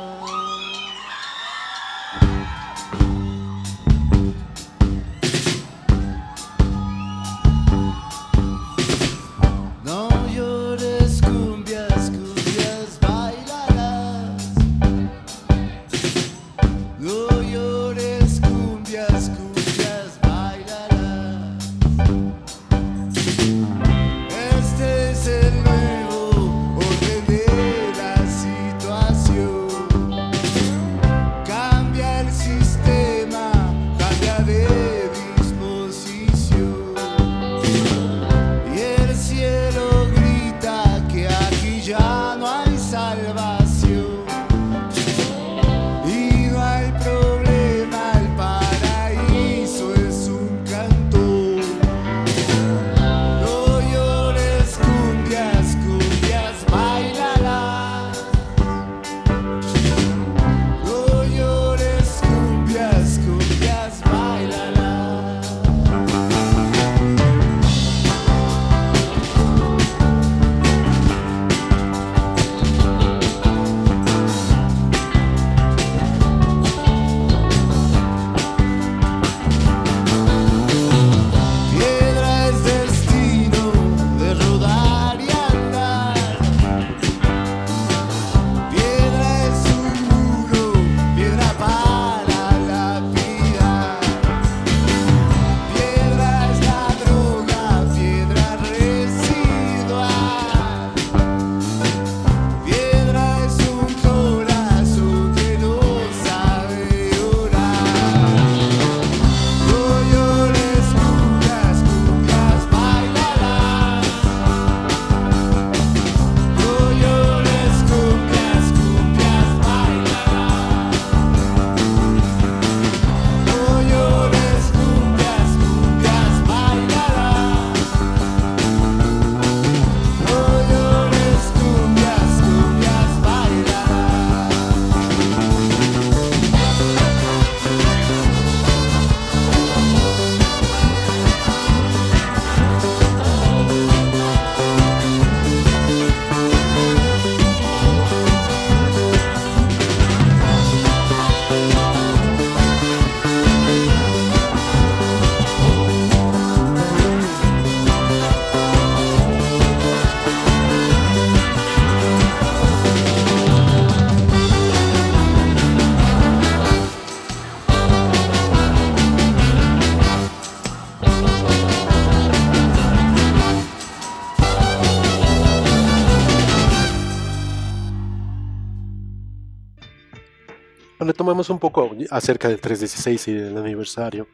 [181.29, 184.29] Retomamos un poco acerca del 316 y del aniversario.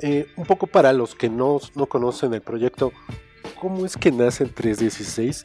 [0.00, 2.92] Eh, un poco para los que no, no conocen el proyecto,
[3.60, 5.42] ¿cómo es que nace el 316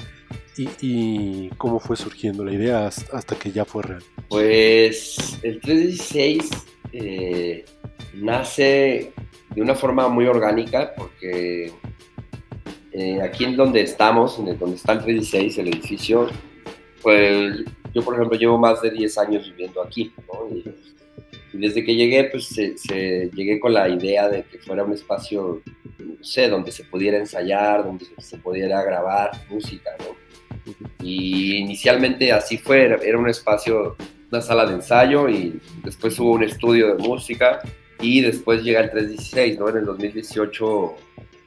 [0.58, 4.04] y, y cómo fue surgiendo la idea hasta que ya fue real?
[4.30, 6.50] Pues el 316
[6.94, 7.66] eh,
[8.14, 9.12] nace
[9.54, 11.74] de una forma muy orgánica porque
[12.94, 16.30] eh, aquí en donde estamos, en el, donde está el 316, el edificio,
[17.02, 20.56] pues yo por ejemplo llevo más de 10 años viviendo aquí, ¿no?
[20.56, 20.64] Y,
[21.52, 25.62] desde que llegué, pues se, llegué con la idea de que fuera un espacio,
[25.98, 30.16] no sé, donde se pudiera ensayar, donde se pudiera grabar música, ¿no?
[31.04, 33.96] Y inicialmente así fue, era- era un espacio,
[34.32, 37.60] una sala de ensayo y después hubo un estudio de música
[38.00, 39.70] y después llega el 316, ¿no?
[39.70, 40.96] En el 2018,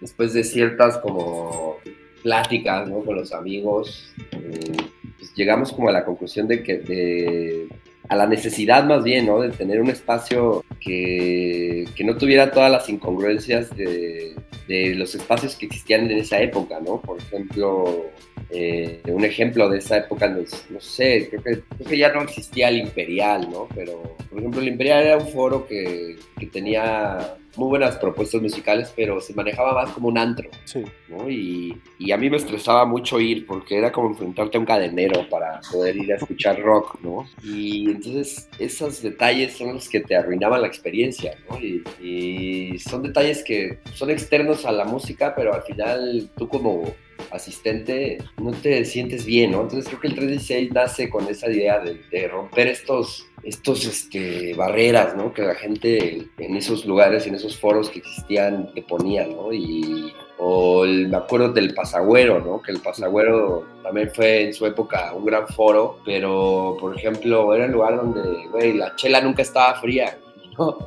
[0.00, 1.76] después de ciertas como
[2.24, 3.05] pláticas, ¿no?
[3.05, 4.76] Con los amigos, eh,
[5.22, 7.68] pues llegamos como a la conclusión de que, de-
[8.08, 9.40] a la necesidad más bien, ¿no?
[9.40, 14.34] De tener un espacio que, que no tuviera todas las incongruencias de,
[14.66, 17.00] de los espacios que existían en esa época, ¿no?
[17.00, 18.06] Por ejemplo,
[18.53, 20.40] eh, un ejemplo de esa época, no,
[20.70, 23.68] no sé, creo que, creo que ya no existía el Imperial, ¿no?
[23.74, 28.92] Pero, por ejemplo, el Imperial era un foro que, que tenía muy buenas propuestas musicales,
[28.96, 30.82] pero se manejaba más como un antro, Sí.
[31.09, 31.28] ¿no?
[31.28, 35.28] Y, y a mí me estresaba mucho ir porque era como enfrentarte a un cadenero
[35.28, 37.26] para poder ir a escuchar rock, ¿no?
[37.42, 41.59] Y entonces esos detalles son los que te arruinaban la experiencia, ¿no?
[41.59, 46.94] Y, y son detalles que son externos a la música, pero al final tú como
[47.32, 49.62] asistente no te sientes bien, ¿no?
[49.62, 55.16] Entonces creo que el 316 nace con esa idea de, romper estos, estos este, barreras,
[55.16, 55.32] ¿no?
[55.32, 59.52] Que la gente en esos lugares, en esos foros que existían, te ponía, ¿no?
[59.52, 62.60] Y, o me acuerdo del Pasagüero, ¿no?
[62.60, 67.66] Que el Pasagüero también fue en su época un gran foro, pero, por ejemplo, era
[67.66, 70.18] el lugar donde, güey, la chela nunca estaba fría,
[70.59, 70.78] ¿no?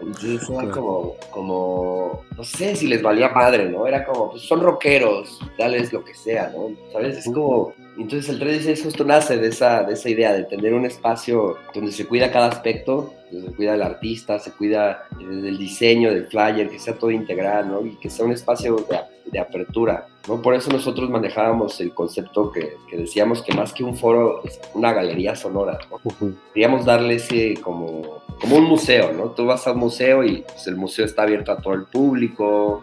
[0.00, 3.86] Entonces era como, como, no sé si les valía madre, ¿no?
[3.86, 6.70] Era como, pues son rockeros, dales lo que sea, ¿no?
[6.92, 7.18] ¿Sabes?
[7.18, 10.84] Es como, entonces el 316 justo nace de esa, de esa idea de tener un
[10.84, 15.58] espacio donde se cuida cada aspecto, donde se cuida el artista, se cuida eh, del
[15.58, 17.86] diseño, del flyer, que sea todo integral, ¿no?
[17.86, 18.98] Y que sea un espacio de,
[19.30, 20.42] de apertura, ¿no?
[20.42, 24.60] Por eso nosotros manejábamos el concepto que, que decíamos que más que un foro es
[24.74, 26.34] una galería sonora, ¿no?
[26.52, 29.30] Queríamos darle ese como, como un museo, ¿no?
[29.30, 32.82] Tú vas a un museo y pues, el museo está abierto a todo el público,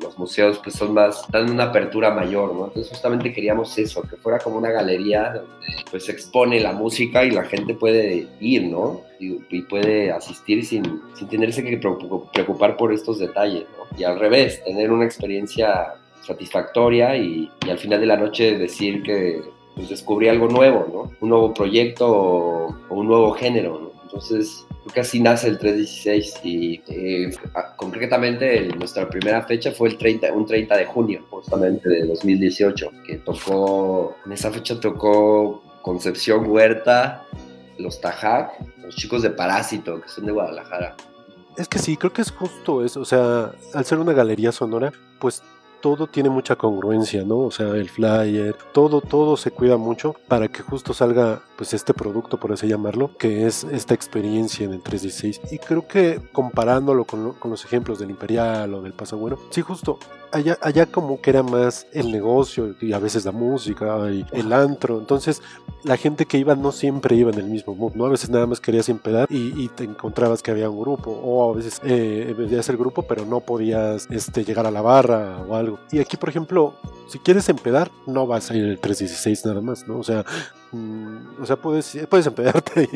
[0.00, 2.66] los museos pues son más, dan una apertura mayor, ¿no?
[2.66, 5.48] Entonces justamente queríamos eso, que fuera como una galería donde
[5.90, 9.02] pues se expone la música y la gente puede ir, ¿no?
[9.20, 13.98] Y, puede asistir sin, sin tenerse que preocu- preocupar por estos detalles, ¿no?
[13.98, 19.02] Y al revés, tener una experiencia satisfactoria y, y al final de la noche decir
[19.02, 19.42] que
[19.74, 21.10] pues descubrí algo nuevo, ¿no?
[21.20, 23.93] Un nuevo proyecto o, o un nuevo género, ¿no?
[24.14, 27.32] Entonces, creo que así nace el 316 y eh,
[27.76, 33.16] concretamente nuestra primera fecha fue el 30, un 30 de junio, justamente de 2018, que
[33.18, 37.26] tocó, en esa fecha tocó Concepción Huerta,
[37.76, 40.94] Los Tajac, los chicos de Parásito, que son de Guadalajara.
[41.56, 43.00] Es que sí, creo que es justo eso.
[43.00, 45.42] O sea, al ser una galería sonora, pues
[45.84, 47.40] todo tiene mucha congruencia, ¿no?
[47.40, 51.92] O sea, el flyer, todo, todo se cuida mucho para que justo salga, pues, este
[51.92, 55.52] producto, por así llamarlo, que es esta experiencia en el 316.
[55.52, 59.60] Y creo que comparándolo con, lo- con los ejemplos del Imperial o del Pasagüero, sí,
[59.60, 59.98] justo,
[60.34, 64.52] allá, allá como que era más el negocio y a veces la música y el
[64.52, 64.98] antro.
[64.98, 65.42] Entonces,
[65.84, 68.06] la gente que iba no siempre iba en el mismo mood, ¿no?
[68.06, 71.56] A veces nada más querías empedar y, te encontrabas que había un grupo, o a
[71.56, 75.78] veces eh, veías el grupo, pero no podías este, llegar a la barra o algo.
[75.90, 76.74] Y aquí, por ejemplo,
[77.08, 79.98] si quieres empedar, no vas a ir el 316 nada más, ¿no?
[79.98, 80.24] O sea,
[80.74, 82.88] mm, o sea puedes, puedes empedarte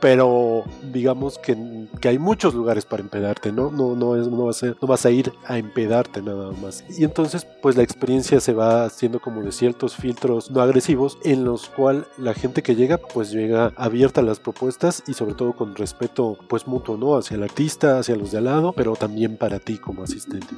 [0.00, 1.56] pero digamos que,
[2.00, 3.70] que hay muchos lugares para empedarte, ¿no?
[3.70, 6.84] No, no, es, no, vas a, no vas a ir a empedarte nada más.
[6.96, 11.44] Y entonces, pues la experiencia se va haciendo como de ciertos filtros no agresivos en
[11.44, 15.54] los cuales la gente que llega, pues llega abierta a las propuestas y sobre todo
[15.54, 17.16] con respeto, pues mutuo, ¿no?
[17.16, 20.54] Hacia el artista, hacia los de al lado, pero también para ti como asistente.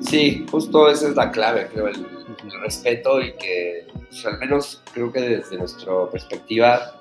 [0.00, 4.82] Sí, justo esa es la clave, creo, el, el respeto y que, pues, al menos
[4.92, 7.00] creo que desde nuestra perspectiva,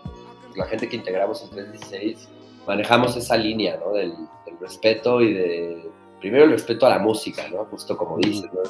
[0.56, 2.30] la gente que integramos el 316,
[2.68, 3.94] manejamos esa línea, ¿no?
[3.94, 4.14] Del,
[4.46, 5.89] del respeto y de,
[6.20, 7.66] primero el respeto a la música, ¿no?
[7.66, 8.62] Justo como dices, ¿no?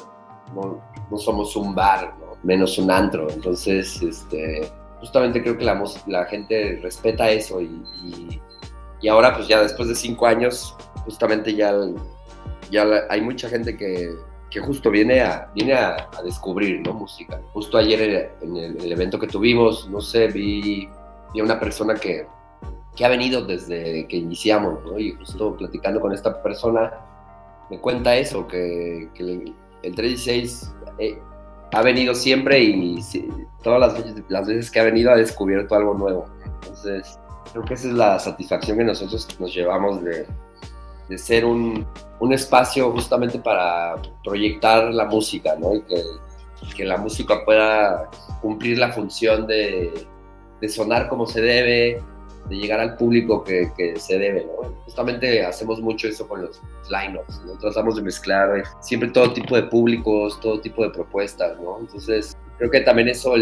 [0.54, 2.36] No, no somos un bar, ¿no?
[2.42, 4.68] Menos un antro, entonces, este,
[5.00, 8.40] justamente creo que la, la gente respeta eso y, y,
[9.00, 11.72] y ahora, pues ya después de cinco años, justamente ya
[12.70, 14.14] ya la- hay mucha gente que,
[14.50, 16.94] que justo viene a, viene a, a descubrir ¿no?
[16.94, 17.40] música.
[17.52, 18.00] Justo ayer
[18.42, 20.88] en el, en el evento que tuvimos, no sé, vi,
[21.32, 22.26] vi a una persona que
[22.96, 24.96] que ha venido desde que iniciamos, ¿no?
[25.00, 26.92] Y justo platicando con esta persona,
[27.68, 31.18] me cuenta eso, que, que el, el 316 eh,
[31.72, 33.28] ha venido siempre y sí,
[33.64, 36.26] todas las veces, las veces que ha venido ha descubierto algo nuevo.
[36.62, 37.18] Entonces,
[37.50, 40.24] creo que esa es la satisfacción que nosotros nos llevamos de,
[41.08, 41.86] de ser un,
[42.20, 45.74] un, espacio justamente para proyectar la música, ¿no?
[45.74, 46.02] Y que,
[46.76, 50.06] que la música pueda cumplir la función de,
[50.60, 52.02] de sonar como se debe,
[52.48, 54.70] de llegar al público que, que, se debe, ¿no?
[54.84, 57.58] Justamente hacemos mucho eso con los lineups, ¿no?
[57.58, 61.78] Tratamos de mezclar siempre todo tipo de públicos, todo tipo de propuestas, ¿no?
[61.80, 63.34] Entonces, creo que también eso,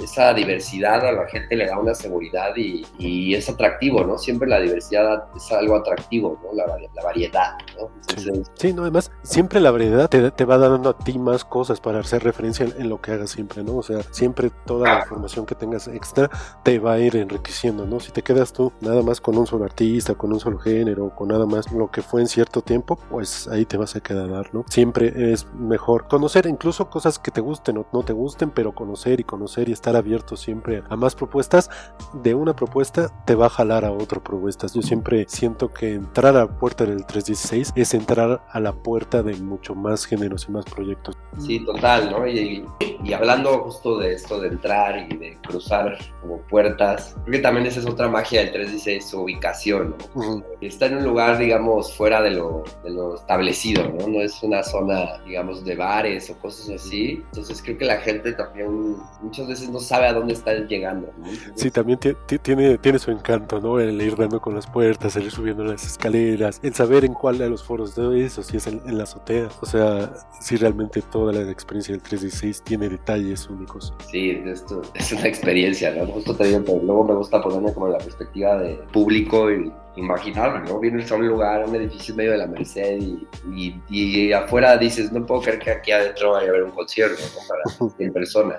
[0.00, 4.18] esa diversidad a la gente le da una seguridad y, y, es atractivo, ¿no?
[4.18, 6.54] Siempre la diversidad es algo atractivo, ¿no?
[6.54, 7.90] La, la variedad, ¿no?
[8.08, 8.72] Entonces, sí.
[8.72, 12.22] no, además, siempre la variedad te, te, va dando a ti más cosas para hacer
[12.22, 13.76] referencia en, en, lo que hagas siempre, ¿no?
[13.76, 16.30] O sea, siempre toda la información que tengas extra
[16.62, 18.00] te va a ir enriqueciendo, ¿no?
[18.00, 21.28] Si te quedas tú nada más con un solo artista, con un solo género, con
[21.28, 24.64] nada más lo que fue en cierto tiempo, pues ahí te vas a quedar, ¿no?
[24.68, 29.20] Siempre es mejor conocer incluso cosas que te gusten o no te gusten, pero conocer
[29.20, 31.70] y conocer y estar abierto siempre a más propuestas,
[32.12, 34.74] de una propuesta te va a jalar a otra propuestas.
[34.74, 39.22] Yo siempre siento que entrar a la puerta del 316 es entrar a la puerta
[39.22, 41.16] de mucho más géneros y más proyectos.
[41.38, 42.26] Sí, total, ¿no?
[42.26, 42.64] Y,
[43.04, 47.66] y hablando justo de esto de entrar y de cruzar como puertas, creo que también
[47.66, 50.20] esa es otra magia del 316, su ubicación, ¿no?
[50.20, 50.44] Uh -huh.
[50.60, 54.08] Está en un lugar, digamos, fuera de lo, de lo establecido, ¿no?
[54.08, 57.22] No es una zona, digamos, de bares o cosas así.
[57.26, 61.12] Entonces creo que la gente también muchas veces no sabe a dónde está llegando.
[61.18, 61.26] ¿no?
[61.54, 61.98] Sí, también
[62.42, 63.78] tiene, tiene su encanto, ¿no?
[63.78, 67.38] El ir dando con las puertas, el ir subiendo las escaleras, el saber en cuál
[67.38, 69.48] de los foros de eso, si es en, en la azotea.
[69.60, 73.92] O sea, si realmente toda la experiencia del 316 tiene detalles únicos.
[74.10, 76.06] Sí, esto es una experiencia, ¿no?
[76.06, 80.78] Justo digo, pero luego me gusta ponerme como la perspectiva de público y imaginarme, ¿no?
[80.78, 84.76] Vienes a un lugar, un edificio en medio de la Merced y, y, y afuera
[84.76, 87.78] dices, no puedo creer que aquí adentro vaya a haber un concierto ¿no?
[87.80, 88.58] para 100 personas.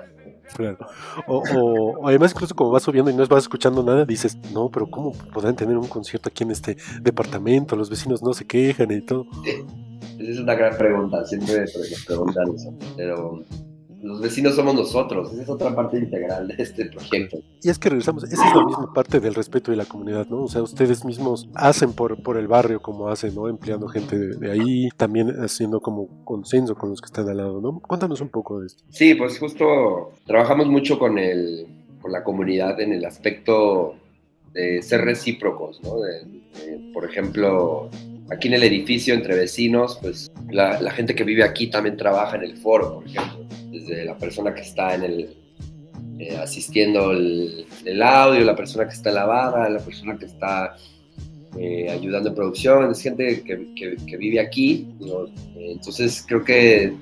[0.54, 0.78] Claro.
[1.26, 4.90] O, o, además, incluso como vas subiendo y no vas escuchando nada, dices, no, pero
[4.90, 7.76] ¿cómo podrán tener un concierto aquí en este departamento?
[7.76, 9.26] Los vecinos no se quejan y todo.
[10.18, 11.64] Esa es una gran pregunta, siempre
[12.06, 12.74] preguntan eso.
[12.96, 13.42] Pero
[14.02, 17.38] los vecinos somos nosotros, esa es otra parte integral de este proyecto.
[17.62, 20.44] Y es que regresamos, esa es la misma parte del respeto de la comunidad, ¿no?
[20.44, 23.48] O sea, ustedes mismos hacen por, por el barrio como hacen, ¿no?
[23.48, 27.60] Empleando gente de, de, ahí, también haciendo como consenso con los que están al lado,
[27.60, 27.80] ¿no?
[27.80, 28.82] Cuéntanos un poco de esto.
[28.90, 31.66] Sí, pues justo trabajamos mucho con, el,
[32.00, 33.96] con la comunidad en el aspecto
[34.54, 36.00] de ser recíprocos, ¿no?
[36.00, 37.90] De, de, por ejemplo,
[38.30, 42.44] aquí en el edificio entre vecinos, pues la, gente que vive aquí también trabaja en
[42.44, 43.40] el foro, por ejemplo
[43.70, 45.36] desde la persona que está en el,
[46.18, 50.76] eh, asistiendo el, audio, la persona que está en la barra, la persona que está
[51.58, 54.88] eh, ayudando en producción, es gente que, que, vive aquí.
[55.56, 56.92] Entonces creo que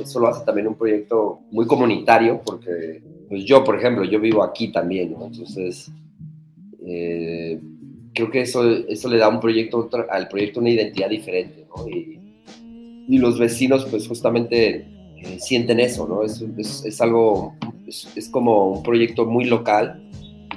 [0.00, 4.42] eso lo hace también un proyecto muy comunitario, porque pues yo, por ejemplo, yo vivo
[4.42, 5.90] aquí también, entonces
[6.86, 7.58] eh,
[8.12, 11.66] creo que eso, eso le da un proyecto, al proyecto una identidad diferente.
[11.68, 11.84] ¿no?
[13.08, 14.86] Y los vecinos, pues justamente
[15.16, 16.22] eh, sienten eso, ¿no?
[16.22, 17.54] Es, es, es algo,
[17.86, 20.02] es, es, como un proyecto muy local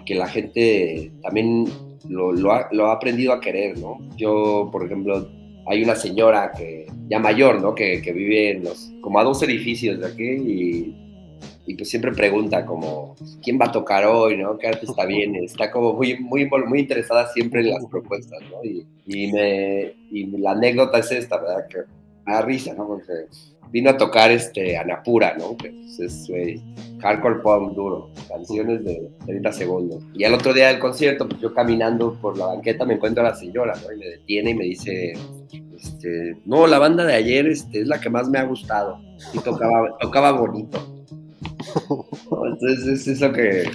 [0.05, 1.65] que la gente también
[2.07, 3.97] lo, lo, ha, lo, ha, aprendido a querer, ¿no?
[4.15, 5.29] Yo, por ejemplo,
[5.67, 7.75] hay una señora que ya mayor, ¿no?
[7.75, 10.95] Que, que vive en los, como a dos edificios de aquí y,
[11.65, 14.57] y, pues siempre pregunta como, ¿quién va a tocar hoy, no?
[14.57, 15.43] ¿Qué artista viene?
[15.43, 18.63] Está como muy, muy, muy interesada siempre en las propuestas, ¿no?
[18.63, 21.67] Y, y, me, y la anécdota es esta, ¿verdad?
[21.69, 21.96] Que
[22.27, 22.85] me da risa, ¿no?
[22.87, 23.13] Porque
[23.71, 25.55] vino a tocar este Anapura, ¿no?
[25.57, 26.61] Que pues, es wey,
[26.99, 30.03] hardcore pop duro, canciones de 30 segundos.
[30.13, 33.29] Y al otro día del concierto, pues yo caminando por la banqueta me encuentro a
[33.29, 33.93] la señora, ¿no?
[33.93, 35.13] Y me detiene y me dice,
[35.75, 38.99] este, no, la banda de ayer este, es la que más me ha gustado.
[39.33, 40.79] Y tocaba, tocaba bonito.
[42.51, 43.69] Entonces es eso que,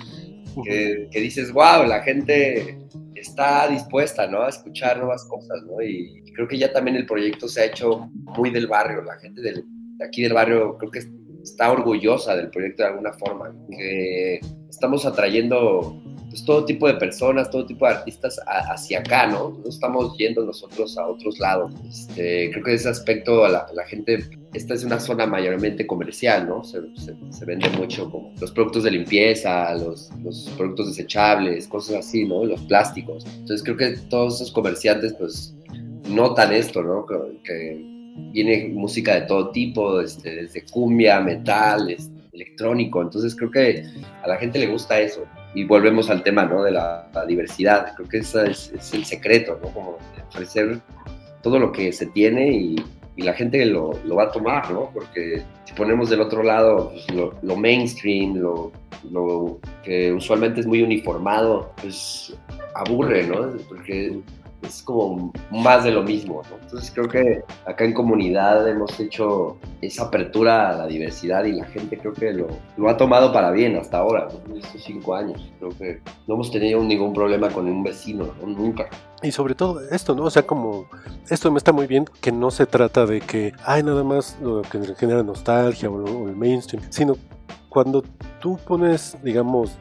[0.65, 2.82] que, que dices, wow, la gente
[3.23, 4.43] está dispuesta, ¿no?
[4.43, 5.81] A escuchar nuevas cosas, ¿no?
[5.83, 9.41] Y creo que ya también el proyecto se ha hecho muy del barrio, la gente
[9.41, 9.65] del,
[9.99, 11.03] de aquí del barrio creo que
[11.43, 16.03] está orgullosa del proyecto de alguna forma, que estamos atrayendo
[16.33, 19.51] pues, todo tipo de personas, todo tipo de artistas hacia acá, ¿no?
[19.63, 21.73] No estamos yendo nosotros a otros lados.
[21.87, 26.65] Este, creo que ese aspecto la, la, gente, esta es una zona mayormente comercial, ¿no?
[26.65, 30.11] Se, se, vende mucho como los productos de limpieza, los,
[30.57, 32.47] productos desechables, cosas así, ¿no?
[32.47, 33.27] Los plásticos.
[33.27, 35.55] Entonces creo que todos esos comerciantes, pues,
[36.09, 37.05] notan esto, ¿no?
[37.05, 37.15] Que,
[37.45, 37.85] que
[38.33, 43.03] viene música de todo tipo, este, desde cumbia, metal, este, electrónico.
[43.03, 43.85] Entonces creo que
[44.23, 45.27] a la gente le gusta eso.
[45.55, 46.63] Y volvemos al tema, ¿no?
[46.63, 47.95] De la, la diversidad.
[47.95, 49.69] Creo que ese es, es, el secreto, ¿no?
[49.71, 49.99] Como
[50.29, 50.81] ofrecer
[51.43, 52.77] todo lo que se tiene y,
[53.17, 54.91] y la gente lo, lo, va a tomar, ¿no?
[54.93, 58.73] Porque si ponemos del otro lado pues, lo, lo, mainstream, lo,
[59.11, 62.35] lo, que usualmente es muy uniformado, pues
[62.75, 63.53] aburre, ¿no?
[63.69, 64.19] Porque
[64.63, 66.57] es como más de lo mismo, ¿no?
[66.63, 71.65] Entonces creo que acá en comunidad hemos hecho esa apertura a la diversidad y la
[71.67, 75.53] gente creo que lo, ha tomado para bien hasta ahora, estos cinco años.
[75.59, 78.47] Creo que no hemos tenido ningún problema con un vecino, ¿no?
[78.47, 78.89] Nunca.
[79.23, 80.25] Y sobre todo esto, ¿no?
[80.25, 80.87] O sea, como
[81.29, 84.63] esto me está muy bien, que no se trata de que hay nada más lo
[84.63, 87.17] que genera nostalgia o el mainstream, sino
[87.69, 88.03] cuando
[88.41, 89.79] tú pones, digamos,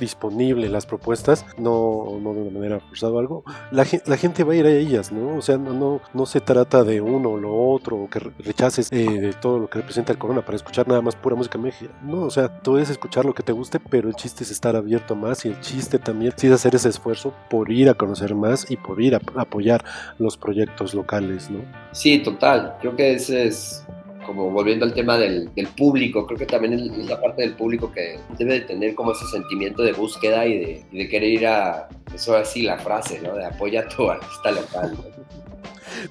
[0.00, 4.54] disponible las propuestas, no, no de una manera forzada o algo, la, la, gente va
[4.54, 5.36] a ir a ellas, ¿no?
[5.36, 9.04] O sea, no, no, se trata de uno o lo otro, o que rechaces eh,
[9.04, 11.92] de todo lo que representa el corona para escuchar nada más pura música méxico.
[12.02, 14.74] No, o sea, tú puedes escuchar lo que te guste, pero el chiste es estar
[14.74, 18.70] abierto más y el chiste también es hacer ese esfuerzo por ir a conocer más
[18.70, 19.84] y por ir a apoyar
[20.18, 21.60] los proyectos locales, ¿no?
[21.92, 22.76] Sí, total.
[22.80, 23.84] Creo que ese es
[24.30, 27.90] como volviendo al tema del, del, público, creo que también es la parte del público
[27.90, 31.46] que debe de tener como ese sentimiento de búsqueda y de, y de querer ir
[31.48, 33.34] a, eso así la frase, ¿no?
[33.34, 34.92] De apoya a tu artista local.
[34.96, 35.04] ¿no?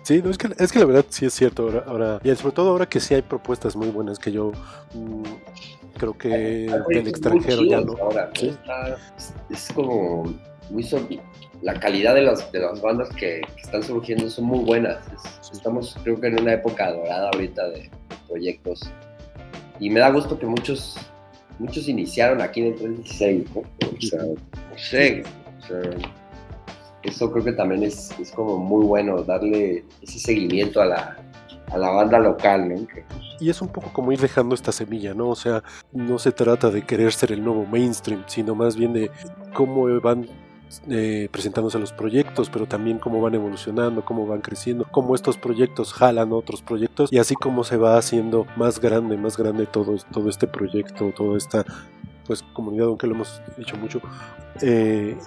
[0.04, 1.64] Sí, no, es, que, es que la verdad sí es cierto.
[1.64, 4.52] Ahora, ahora, y sobre todo ahora que sí hay propuestas muy buenas que yo
[4.94, 5.24] mmm,
[5.98, 6.28] creo que
[6.90, 7.94] del extranjero ya no.
[8.02, 8.50] Ahora, ¿Sí?
[8.50, 8.98] está,
[9.50, 10.26] es como
[10.70, 10.84] muy
[11.62, 14.98] la calidad de las, de las bandas que, que, están surgiendo son muy buenas.
[15.14, 17.90] Es, estamos creo que en una época dorada ahorita de,
[18.28, 18.90] proyectos.
[19.80, 20.98] Y me da gusto que muchos,
[21.58, 23.62] muchos iniciaron aquí en el 316, ¿no?
[23.62, 25.24] O sea, no sé,
[25.58, 25.80] o sea,
[27.04, 31.18] eso creo que también es, es, como muy bueno, darle ese seguimiento a la,
[31.72, 32.88] a la banda local, ¿no?
[32.88, 33.04] Que,
[33.40, 35.30] y es un poco como ir dejando esta semilla, ¿no?
[35.30, 39.10] O sea, no se trata de querer ser el nuevo mainstream, sino más bien de
[39.54, 40.28] cómo van
[40.90, 45.94] eh, presentándose los proyectos, pero también cómo van evolucionando, cómo van creciendo, cómo estos proyectos
[45.94, 50.30] jalan otros proyectos y así como se va haciendo más grande, más grande todo, todo
[50.30, 51.66] este proyecto, toda esta
[52.28, 54.02] pues comunidad, aunque lo hemos dicho mucho,
[54.62, 55.18] eh,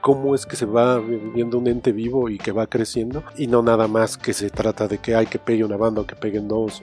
[0.00, 3.62] cómo es que se va viviendo un ente vivo y que va creciendo y no
[3.62, 6.48] nada más que se trata de que hay que pegue una banda o que peguen
[6.48, 6.82] dos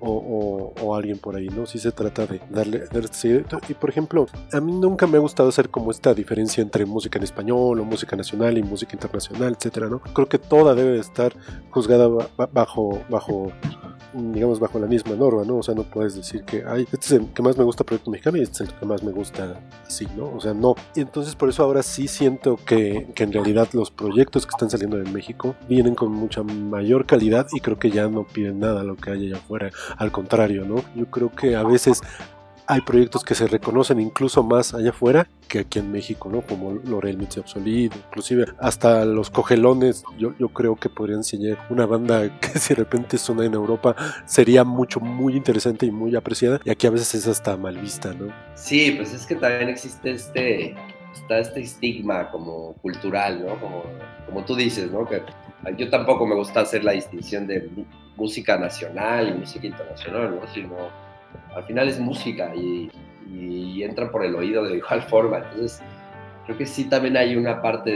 [0.00, 1.66] o, o, o, o alguien por ahí, ¿no?
[1.66, 3.58] Sí se trata de darle, darle seguimiento.
[3.68, 7.18] Y por ejemplo, a mí nunca me ha gustado hacer como esta diferencia entre música
[7.18, 10.00] en español o música nacional y música internacional, etcétera, ¿no?
[10.00, 11.34] Creo que toda debe de estar
[11.70, 12.08] juzgada
[12.52, 13.52] bajo, bajo
[14.14, 15.58] digamos, bajo la misma norma, ¿no?
[15.58, 18.10] O sea, no puedes decir que, ay, este es el que más me gusta Proyecto
[18.10, 20.30] Mexicano y este es el que más me gusta así, ¿no?
[20.34, 20.74] O sea, no.
[20.94, 24.70] Y entonces por eso ahora sí siento que, que en realidad los proyectos que están
[24.70, 28.84] saliendo de México vienen con mucha mayor calidad y creo que ya no piden nada
[28.84, 29.70] lo que hay allá afuera.
[29.96, 30.76] Al contrario, ¿no?
[30.94, 32.00] Yo creo que a veces
[32.66, 36.40] hay proyectos que se reconocen incluso más allá afuera que aquí en México, ¿no?
[36.40, 41.86] Como Lorel Mitzi Obsolit, inclusive hasta los cogelones, yo, yo creo que podrían enseñar una
[41.86, 43.94] banda que si de repente suena en Europa
[44.26, 48.12] sería mucho, muy interesante y muy apreciada, y aquí a veces es hasta mal vista,
[48.14, 48.32] ¿no?
[48.54, 50.74] Sí, pues es que también existe este,
[51.14, 53.60] está este estigma como cultural, ¿no?
[53.60, 53.82] Como,
[54.26, 55.06] como tú dices, ¿no?
[55.06, 55.22] Que
[55.76, 57.70] yo tampoco me gusta hacer la distinción de
[58.16, 60.52] música nacional y música internacional, ¿no?
[60.52, 61.04] Sino
[61.54, 62.90] al final es música y,
[63.30, 65.38] y, entra por el oído de igual forma.
[65.38, 65.82] Entonces,
[66.44, 67.90] creo que sí también hay una parte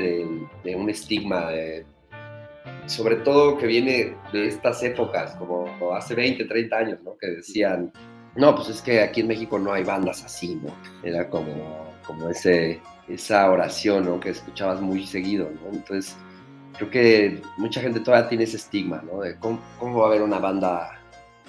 [0.64, 1.84] de, un estigma, de,
[2.86, 7.16] sobre todo que viene de estas épocas, como, hace 20, 30 años, ¿no?
[7.16, 7.92] Que decían,
[8.36, 10.72] no, pues es que aquí en México no hay bandas así, ¿no?
[11.02, 14.20] Era como, como ese, esa oración, ¿no?
[14.20, 15.72] Que escuchabas muy seguido, ¿no?
[15.72, 16.16] Entonces,
[16.76, 19.20] creo que mucha gente todavía tiene ese estigma, ¿no?
[19.20, 20.97] De cómo va a haber una banda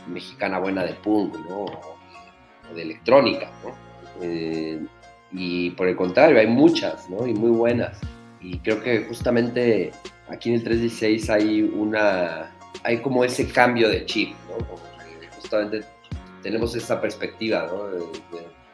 [0.07, 1.65] mexicana buena de punk, ¿no?
[1.65, 1.97] O,
[2.73, 3.75] de electrónica, ¿no?
[4.21, 4.79] Eh,
[5.31, 7.25] y por el contrario, hay muchas, ¿no?
[7.27, 7.99] Y muy buenas.
[8.41, 9.91] Y creo que justamente
[10.27, 12.51] aquí en el 316 hay una,
[12.83, 14.77] hay como ese cambio de chip, ¿no?
[15.35, 15.83] Justamente
[16.41, 17.87] tenemos esa perspectiva, ¿no?
[17.87, 18.03] De,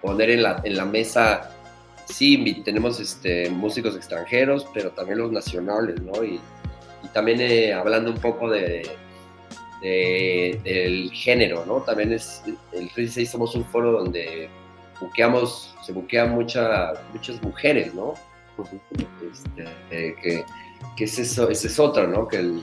[0.02, 1.50] poner en la, en la mesa,
[2.06, 6.24] sí, tenemos este, músicos extranjeros, pero también los nacionales, ¿no?
[6.24, 6.40] Y,
[7.04, 8.84] y también eh, hablando un poco de,
[9.86, 11.82] de, del género, ¿no?
[11.82, 14.50] También es, el 36 somos un foro donde
[15.00, 18.16] buqueamos, se buquean mucha, muchas mujeres, ¿no?
[19.32, 20.44] Este, eh, que,
[20.96, 22.28] que es eso, ese es otro, ¿no?
[22.28, 22.62] Que el,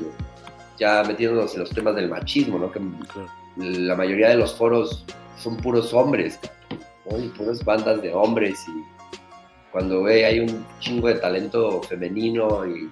[0.78, 2.72] ya metiéndonos en los temas del machismo, ¿no?
[2.72, 2.80] Que
[3.56, 5.04] la mayoría de los foros
[5.36, 6.40] son puros hombres,
[7.08, 7.18] ¿no?
[7.18, 8.82] Y puras bandas de hombres y
[9.70, 12.90] cuando ve hay un chingo de talento femenino y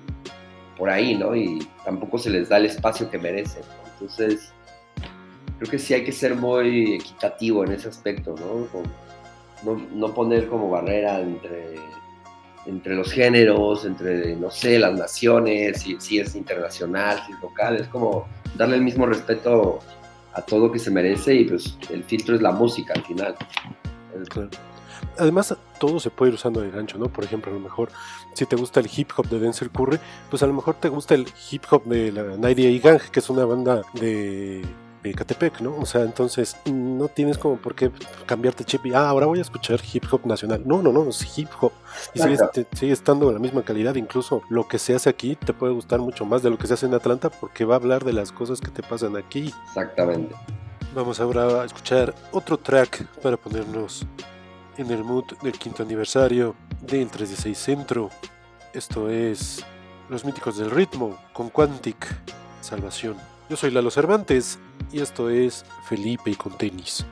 [0.79, 1.35] por ahí, ¿no?
[1.35, 3.63] Y tampoco se les da el espacio que merecen.
[4.01, 4.53] Entonces,
[5.59, 8.67] creo que sí hay que ser muy equitativo en ese aspecto, ¿no?
[9.95, 11.77] No, poner como barrera entre
[12.67, 17.89] entre los géneros, entre, no sé, las naciones, si, es internacional, si es local, es
[17.89, 19.81] como darle el mismo respeto
[20.35, 23.35] a todo que se merece y pues el filtro es la música al final.
[25.19, 27.07] Además, todo se puede ir usando de gancho, ¿no?
[27.07, 27.91] Por ejemplo, a lo mejor,
[28.35, 29.99] si te gusta el hip hop de Denzel Curry,
[30.31, 33.29] pues a lo mejor te gusta el hip hop de la 98 Gang, que es
[33.31, 34.65] una banda de,
[35.03, 35.77] de Catepec, ¿no?
[35.77, 37.91] O sea, entonces no tienes como por qué
[38.27, 40.63] cambiarte chip y, ah, ahora voy a escuchar hip hop nacional.
[40.65, 41.73] No, no, no, es hip hop.
[42.15, 42.65] Y sigue, Exacto.
[42.65, 43.95] te- sigue estando de la misma calidad.
[43.97, 46.75] Incluso lo que se hace aquí te puede gustar mucho más de lo que se
[46.75, 49.53] hace en Atlanta porque va a hablar de las cosas que te pasan aquí.
[49.69, 50.35] Exactamente.
[50.95, 54.05] Vamos ahora a escuchar otro track para ponernos
[54.77, 58.11] en el mood del quinto aniversario del 316 Centro.
[58.73, 59.65] Esto es
[60.09, 62.07] Los Míticos del Ritmo con Quantic
[62.61, 63.17] Salvación.
[63.49, 64.59] Yo soy Lalo Cervantes
[64.93, 67.05] y esto es Felipe y con tenis.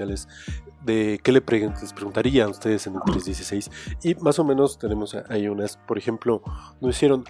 [0.00, 0.28] Sociales
[0.84, 3.70] de qué le les preguntaría a ustedes en el 316
[4.02, 6.42] y más o menos tenemos ahí unas, por ejemplo,
[6.80, 7.24] nos hicieron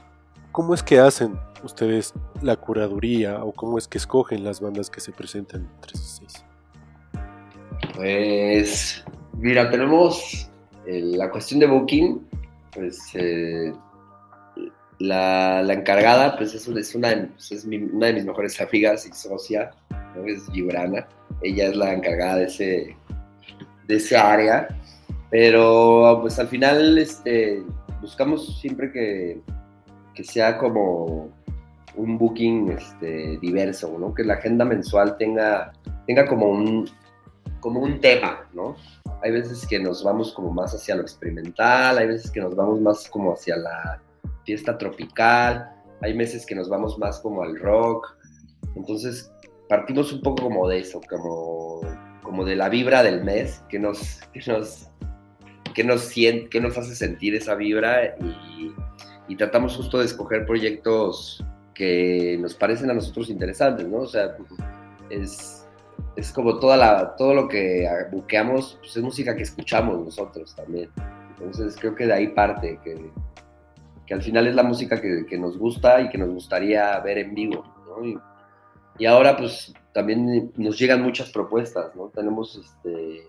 [0.53, 5.01] cómo es que hacen ustedes la curaduría o cómo es que escogen las bandas que
[5.01, 6.45] se presentan en el 316.
[7.97, 9.05] Pues,
[9.39, 10.49] mira, tenemos
[10.87, 12.27] eh, la cuestión de booking,
[12.73, 13.73] pues eh,
[14.99, 18.61] la, la encargada, pues es, una, es, una, pues, es mi- una de mis mejores
[18.61, 19.71] amigas y socia,
[20.15, 20.25] ¿no?
[20.25, 21.07] es Gibrana.
[21.43, 22.97] Ella es la encargada de ese,
[23.87, 24.69] de ese área,
[25.31, 27.63] pero pues al final este,
[28.01, 29.41] buscamos siempre que,
[30.15, 31.31] que sea como
[31.97, 34.15] un booking este, diverso, ¿no?
[34.15, 35.73] que la agenda mensual tenga,
[36.07, 36.89] tenga como un,
[37.61, 38.77] como un tema, ¿no?
[39.23, 42.81] Hay veces que nos vamos como más hacia lo experimental, hay veces que nos vamos
[42.81, 44.01] más como hacia la
[44.45, 48.17] fiesta tropical, hay meses que nos vamos más como al rock.
[48.75, 49.31] Entonces,
[49.71, 51.81] partimos un poco como de eso, como,
[52.23, 54.89] como de la vibra del mes, que nos, que nos,
[55.73, 58.75] que nos, que nos hace sentir esa vibra y,
[59.29, 63.99] y tratamos justo de escoger proyectos que nos parecen a nosotros interesantes, ¿no?
[63.99, 64.37] O sea,
[65.09, 65.69] es,
[66.17, 70.91] es como toda la, todo lo que buqueamos, pues es música que escuchamos nosotros también.
[71.39, 73.09] Entonces creo que de ahí parte, que,
[74.05, 77.19] que al final es la música que, que, nos gusta y que nos gustaría ver
[77.19, 77.65] en vivo.
[77.87, 78.05] ¿no?
[78.05, 78.19] Y,
[79.01, 82.09] y, ahora pues también nos llegan muchas propuestas, ¿no?
[82.15, 83.29] Tenemos este,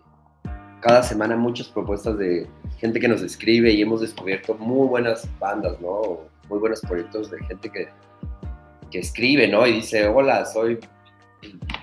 [0.82, 2.48] cada semana muchas propuestas de
[2.78, 6.20] gente que nos escribe y hemos descubierto muy buenas bandas, ¿no?
[6.50, 7.88] Muy buenos proyectos de gente que,
[8.92, 9.66] que escribe, ¿no?
[9.66, 10.80] Y dice, hola, soy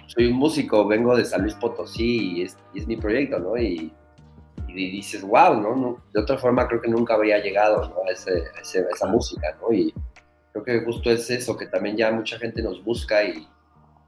[0.07, 3.57] soy un músico, vengo de San Luis Potosí y es, y es mi proyecto, ¿no?
[3.57, 3.93] Y,
[4.68, 6.03] y, dices, wow, ¿no?
[6.12, 8.09] De otra forma creo que nunca habría llegado ¿no?
[8.09, 9.72] a, ese, a, ese, a, esa música, ¿no?
[9.72, 9.93] Y
[10.53, 13.47] creo que justo es eso, que también ya mucha gente nos busca y,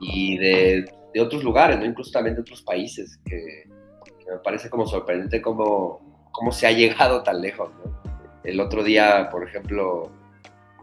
[0.00, 0.84] y de,
[1.14, 1.84] de, otros lugares, ¿no?
[1.84, 3.64] Incluso también de otros países, que,
[4.04, 8.00] que, me parece como sorprendente cómo, cómo se ha llegado tan lejos, ¿no?
[8.42, 10.10] El otro día, por ejemplo,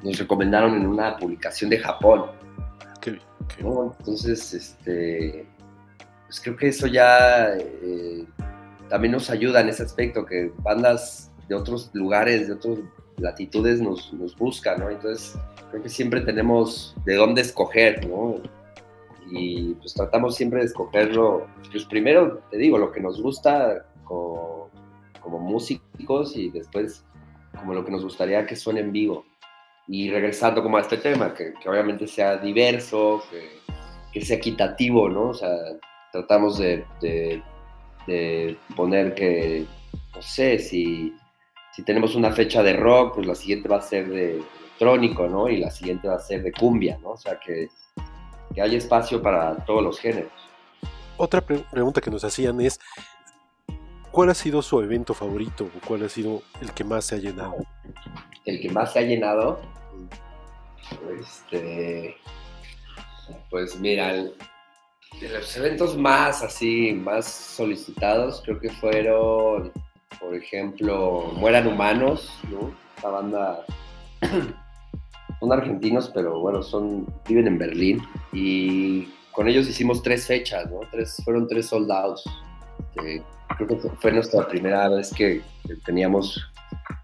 [0.03, 2.25] nos recomendaron en una publicación de Japón,
[3.61, 3.95] ¿no?
[3.99, 5.47] Entonces, este,
[6.27, 8.25] pues creo que eso ya eh,
[8.89, 12.77] también nos ayuda en ese aspecto, que bandas de otros lugares, de otras
[13.17, 14.89] latitudes nos, nos buscan, ¿no?
[14.89, 15.35] Entonces,
[15.71, 18.35] creo que siempre tenemos de dónde escoger, ¿no?
[19.31, 24.69] Y pues tratamos siempre de escogerlo, pues primero, te digo, lo que nos gusta como,
[25.21, 27.03] como músicos y después
[27.57, 29.25] como lo que nos gustaría que suene en vivo
[29.87, 33.61] y regresando como a este tema, que, que obviamente sea diverso, que,
[34.11, 35.29] que, sea equitativo, ¿no?
[35.29, 35.49] O sea,
[36.11, 37.41] tratamos de, de,
[38.05, 39.65] de, poner que,
[40.13, 41.13] no sé, si,
[41.71, 44.43] si tenemos una fecha de rock, pues la siguiente va a ser de
[44.77, 45.47] electrónico, ¿no?
[45.47, 47.11] Y la siguiente va a ser de cumbia, ¿no?
[47.11, 47.69] O sea, que,
[48.53, 50.31] que hay espacio para todos los géneros.
[51.17, 52.79] Otra pre pregunta que nos hacían es,
[54.11, 57.17] ¿cuál ha sido su evento favorito o cuál ha sido el que más se ha
[57.17, 57.55] llenado?
[58.45, 59.59] El que más se ha llenado,
[61.19, 62.17] este,
[63.49, 64.35] pues mira, el,
[65.19, 69.71] de los eventos más así, más solicitados, creo que fueron,
[70.19, 72.71] por ejemplo, Mueran Humanos, ¿no?
[72.95, 73.65] Esta banda,
[75.39, 78.01] son argentinos, pero bueno, son, viven en Berlín
[78.33, 80.79] y con ellos hicimos tres fechas, ¿no?
[80.91, 82.23] Tres, fueron tres soldados.
[82.95, 83.23] Este,
[83.55, 85.41] creo que fue nuestra primera vez que,
[85.85, 86.41] teníamos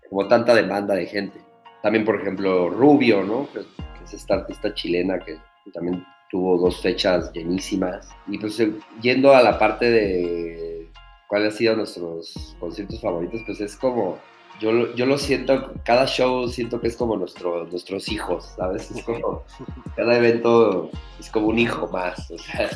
[0.10, 1.44] como tanta demanda de gente
[1.84, 3.48] también, por ejemplo, Rubio, ¿no?
[3.52, 8.08] Que, que es esta artista chilena que, que, también tuvo dos fechas llenísimas.
[8.26, 8.72] Y pues eh,
[9.02, 10.90] yendo a la parte de
[11.28, 14.18] cuáles han sido nuestros conciertos favoritos, pues es como,
[14.60, 18.91] yo, yo lo siento, cada show siento que es como nuestro, nuestros hijos, ¿sabes?
[18.91, 19.43] Es como,
[19.95, 20.89] cada evento
[21.20, 22.70] es como un hijo más, o sea,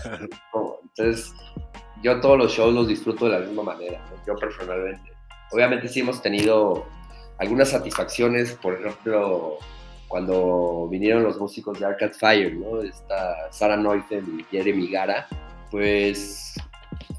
[0.52, 1.34] como, entonces
[2.04, 4.26] yo todos los shows los disfruto de la misma manera, ¿no?
[4.26, 5.12] yo personalmente.
[5.52, 6.86] Obviamente sí hemos tenido
[7.40, 9.58] algunas satisfacciones, por ejemplo,
[10.08, 12.82] cuando vinieron los músicos de Arcade Fire, ¿no?
[12.82, 15.28] Esta Sarah Neufeld y Jeremy Gara,
[15.70, 16.56] pues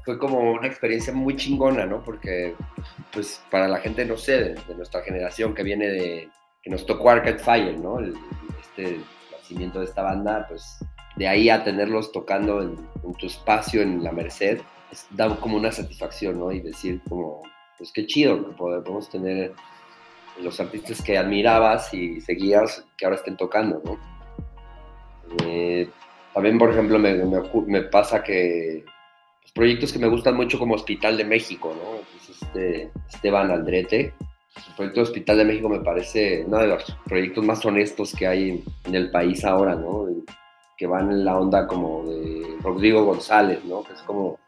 [0.03, 2.03] fue como una experiencia muy chingona, ¿no?
[2.03, 2.55] Porque,
[3.11, 6.29] pues, para la gente, no sé, de, nuestra generación que viene de,
[6.61, 7.99] que nos tocó Arcade Fire, ¿no?
[7.99, 8.15] El,
[8.61, 8.99] este
[9.31, 10.79] nacimiento de esta banda, pues,
[11.15, 12.77] de ahí a tenerlos tocando en,
[13.17, 14.61] tu espacio en la Merced,
[14.91, 16.51] es, da como una satisfacción, ¿no?
[16.51, 17.41] Y decir como,
[17.77, 19.53] pues, qué chido que podemos tener
[20.41, 23.99] los artistas que admirabas y seguías que ahora estén tocando, ¿no?
[25.43, 25.89] Eh,
[26.33, 28.85] también, por ejemplo, me, me, me, pasa que
[29.51, 31.99] proyectos que me gustan mucho como Hospital de México, ¿no?
[32.11, 34.13] Pues este, Esteban Andrete,
[34.55, 38.63] el proyecto Hospital de México me parece uno de los proyectos más honestos que hay
[38.85, 40.07] en el país ahora, ¿no?
[40.77, 43.83] Que van en la onda como de Rodrigo González, ¿no?
[43.83, 44.39] Que es como,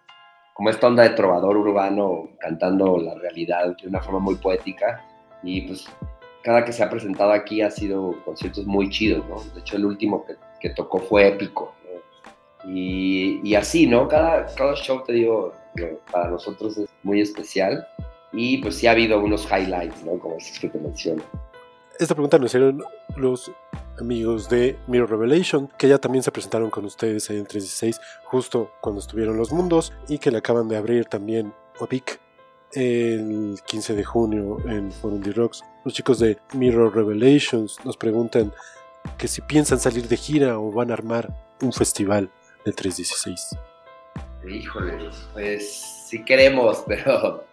[0.53, 5.05] como esta onda de trovador urbano cantando la realidad de una forma muy poética
[5.43, 5.87] y pues
[6.43, 9.41] cada que se ha presentado aquí ha sido conciertos muy chidos, ¿no?
[9.53, 11.75] De hecho, el último que, que tocó fue épico.
[12.67, 14.07] Y, así, ¿no?
[14.07, 15.53] Cada, cada show, te digo,
[16.11, 17.87] para nosotros es muy especial.
[18.33, 20.17] Y pues sí ha habido unos highlights, ¿no?
[20.17, 21.21] Como esos que te menciono.
[21.99, 22.83] Esta pregunta nos hicieron
[23.15, 23.51] los
[23.99, 28.71] amigos de Mirror Revelation, que ya también se presentaron con ustedes en el 316, justo
[28.81, 32.19] cuando estuvieron los mundos, y que le acaban de abrir también Opic
[32.73, 35.63] el 15 de junio en Forum de Rocks.
[35.83, 38.53] Los chicos de Mirror Revelations nos preguntan
[39.17, 42.31] que si piensan salir de gira o van a armar un festival
[42.65, 43.57] del 316.
[44.47, 47.43] Híjole, pues sí queremos, pero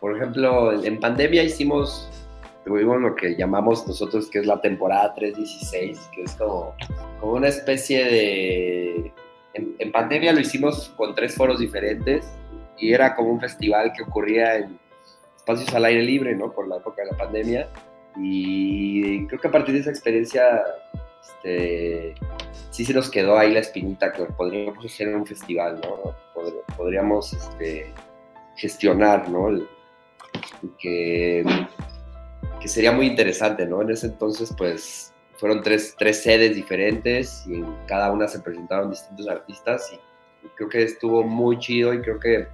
[0.00, 2.08] por ejemplo, en pandemia hicimos,
[2.64, 6.74] tuvimos lo que llamamos nosotros que es la temporada 316, que es como,
[7.20, 9.12] como una especie de...
[9.52, 12.24] En pandemia lo hicimos con tres foros diferentes
[12.78, 14.78] y era como un festival que ocurría en
[15.36, 16.52] espacios al aire libre, ¿no?
[16.52, 17.68] Por la época de la pandemia.
[18.16, 20.62] Y creo que a partir de esa experiencia,
[21.22, 22.14] este,
[22.70, 26.14] sí se nos quedó ahí la espinita que podríamos hacer un festival, ¿no?
[26.34, 27.92] pod- podríamos este,
[28.56, 29.48] gestionar, ¿no?
[29.48, 29.68] El-
[30.78, 31.44] que,
[32.60, 33.82] que sería muy interesante, ¿no?
[33.82, 38.90] En ese entonces, pues, fueron tres, tres sedes diferentes y en cada una se presentaron
[38.90, 42.46] distintos artistas y, y creo que estuvo muy chido y creo que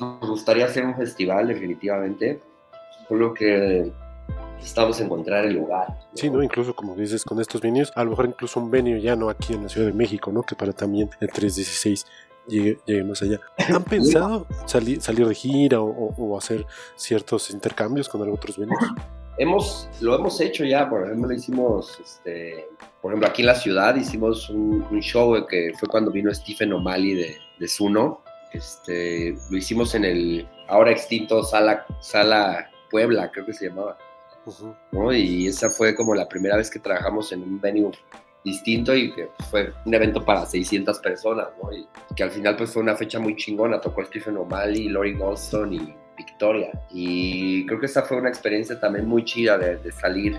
[0.00, 2.40] nos gustaría hacer un festival definitivamente,
[3.08, 3.92] solo que
[4.64, 5.86] necesitamos encontrar el lugar.
[6.14, 6.42] Sí, ¿no?
[6.42, 9.52] Incluso como dices, con estos venues, a lo mejor incluso un venue ya no aquí
[9.52, 10.42] en la Ciudad de México, ¿no?
[10.42, 12.06] Que para también el 316
[12.48, 13.40] llegue, llegue más allá.
[13.74, 16.64] ¿Han pensado salir, salir de gira o, o- o hacer
[16.96, 18.78] ciertos intercambios con otros venues?
[19.36, 22.66] hemos, lo hemos hecho ya, por ejemplo, lo hicimos, este,
[23.02, 26.72] por ejemplo, aquí en la ciudad hicimos un, un show que fue cuando vino Stephen
[26.72, 28.22] O'Malley de, de Zuno.
[28.52, 33.98] Este, lo hicimos en el ahora extinto Sala, Sala Puebla, creo que se llamaba.
[35.12, 37.90] Y esa fue como la primera vez que trabajamos en un venue
[38.44, 41.72] distinto y que fue un evento para 600 personas, ¿no?
[41.72, 45.76] Y que al final pues fue una fecha muy chingona, tocó Stephen O'Malley, Lori Goldstone
[45.76, 46.70] y Victoria.
[46.90, 50.38] Y creo que esa fue una experiencia también muy chida de, de salir.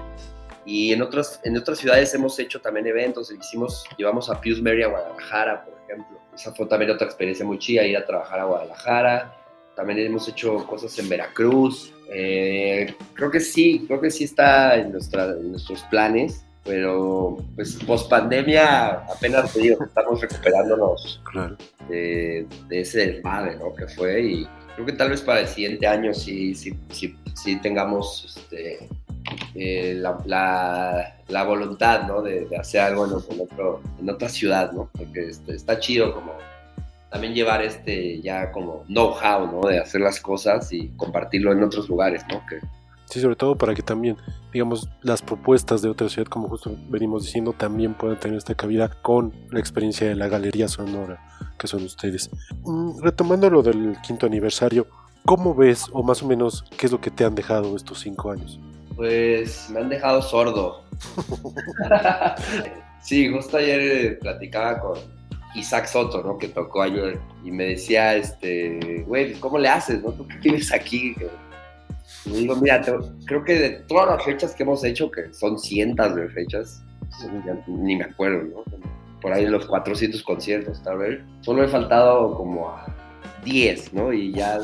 [0.65, 4.83] Y en otras, en otras ciudades hemos hecho también eventos, hicimos, llevamos a Pius Mary
[4.83, 6.19] a Guadalajara, por ejemplo.
[6.33, 9.44] Esa fue también otra experiencia muy chida, ir a trabajar a Guadalajara.
[9.75, 11.93] También hemos hecho cosas en Veracruz.
[12.11, 17.75] Eh, creo que sí, creo que sí está en, nuestra, en nuestros planes, pero pues
[17.85, 21.57] post pandemia apenas te digo estamos recuperándonos Claro.
[21.89, 23.73] de, de ese desmadre ¿no?
[23.73, 27.59] que fue y creo que tal vez para el siguiente año sí, sí, sí, sí
[27.61, 28.87] tengamos este,
[29.55, 32.21] eh, la, la, la voluntad ¿no?
[32.21, 34.89] de, de hacer algo en, en otro, en otra ciudad, ¿no?
[34.97, 36.33] porque este, está chido como
[37.15, 39.69] también llevar este ya como know-how ¿no?
[39.69, 42.45] de hacer las cosas y compartirlo en otros lugares, ¿no?
[42.45, 42.59] que
[43.05, 44.17] Sí, sobre todo para que también,
[44.51, 48.89] digamos, las propuestas de otra ciudad, como justo venimos diciendo, también puedan tener esta cabida
[49.01, 51.23] con la experiencia de la Galería Sonora,
[51.57, 52.29] que son ustedes.
[52.65, 54.85] Mm, retomando lo del quinto aniversario,
[55.23, 58.29] ¿cómo ves, o más o menos, qué es lo que te han dejado estos cinco
[58.31, 58.59] años?
[58.97, 60.83] Pues me han dejado sordo.
[63.01, 65.15] sí, justo ayer eh, platicaba con
[65.55, 66.37] Isaac Soto, ¿no?
[66.37, 70.11] Que tocó ayer y me decía, este, güey, ¿cómo le haces, no?
[70.11, 71.15] ¿Tú qué tienes aquí?
[72.25, 72.81] Y le digo, mira,
[73.25, 76.83] creo que de todas las fechas que hemos hecho, que son cientos de fechas,
[77.67, 78.63] ni me acuerdo, ¿no?
[79.21, 81.19] Por ahí los 400 conciertos, tal vez.
[81.41, 82.85] Solo he faltado como a
[83.43, 84.13] 10, ¿no?
[84.13, 84.59] Y ya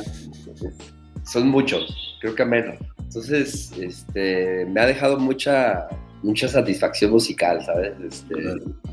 [1.23, 2.75] son muchos, creo que menos.
[2.99, 5.87] Entonces, este, me ha dejado mucha,
[6.23, 7.93] mucha satisfacción musical, ¿sabes?
[7.99, 8.35] Este,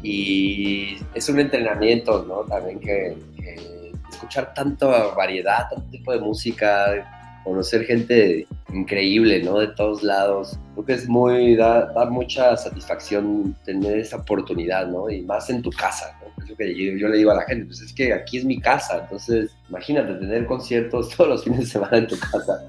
[0.03, 2.41] y es un entrenamiento, ¿no?
[2.43, 7.07] También que, que escuchar tanta variedad, tanto tipo de música,
[7.45, 9.59] conocer gente increíble, ¿no?
[9.59, 10.59] De todos lados.
[10.75, 15.11] Creo que es muy, da, da mucha satisfacción tener esa oportunidad, ¿no?
[15.11, 16.43] Y más en tu casa, ¿no?
[16.43, 18.45] Es lo que yo, yo le digo a la gente, pues es que aquí es
[18.45, 22.65] mi casa, entonces imagínate tener conciertos todos los fines de semana en tu casa.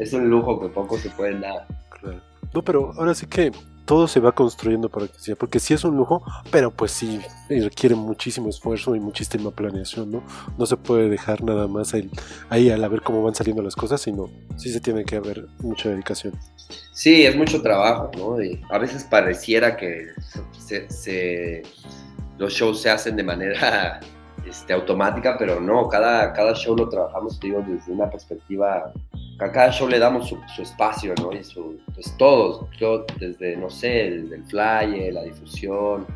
[0.00, 1.66] es un lujo que poco se pueden dar.
[2.00, 2.20] Claro.
[2.52, 3.50] No, pero ahora sí que
[3.84, 7.20] todo se va construyendo para que sea, porque sí es un lujo, pero pues sí
[7.48, 10.22] requiere muchísimo esfuerzo y muchísima planeación, ¿no?
[10.56, 12.10] No se puede dejar nada más ahí,
[12.48, 15.88] ahí al ver cómo van saliendo las cosas, sino sí se tiene que haber mucha
[15.88, 16.34] dedicación.
[16.92, 18.36] Sí, es mucho trabajo, ¿no?
[18.70, 20.06] A veces pareciera que
[22.38, 24.00] los shows se hacen de manera
[24.46, 28.92] este, automática, pero no, cada, cada show lo trabajamos, digo, desde una perspectiva,
[29.38, 31.32] a cada show le damos su, su espacio, ¿no?
[31.32, 36.06] Y su, pues todo, yo desde, no sé, el flyer, la difusión,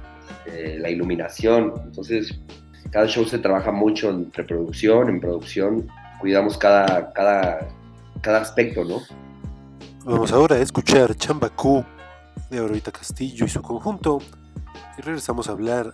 [0.46, 2.38] eh, la iluminación, entonces
[2.90, 5.88] cada show se trabaja mucho en preproducción, en producción,
[6.20, 7.68] cuidamos cada, cada,
[8.20, 9.02] cada aspecto, ¿no?
[10.04, 11.84] Vamos ahora a escuchar Chambacú
[12.48, 14.20] de Aurorita Castillo y su conjunto.
[14.98, 15.92] Y regresamos a hablar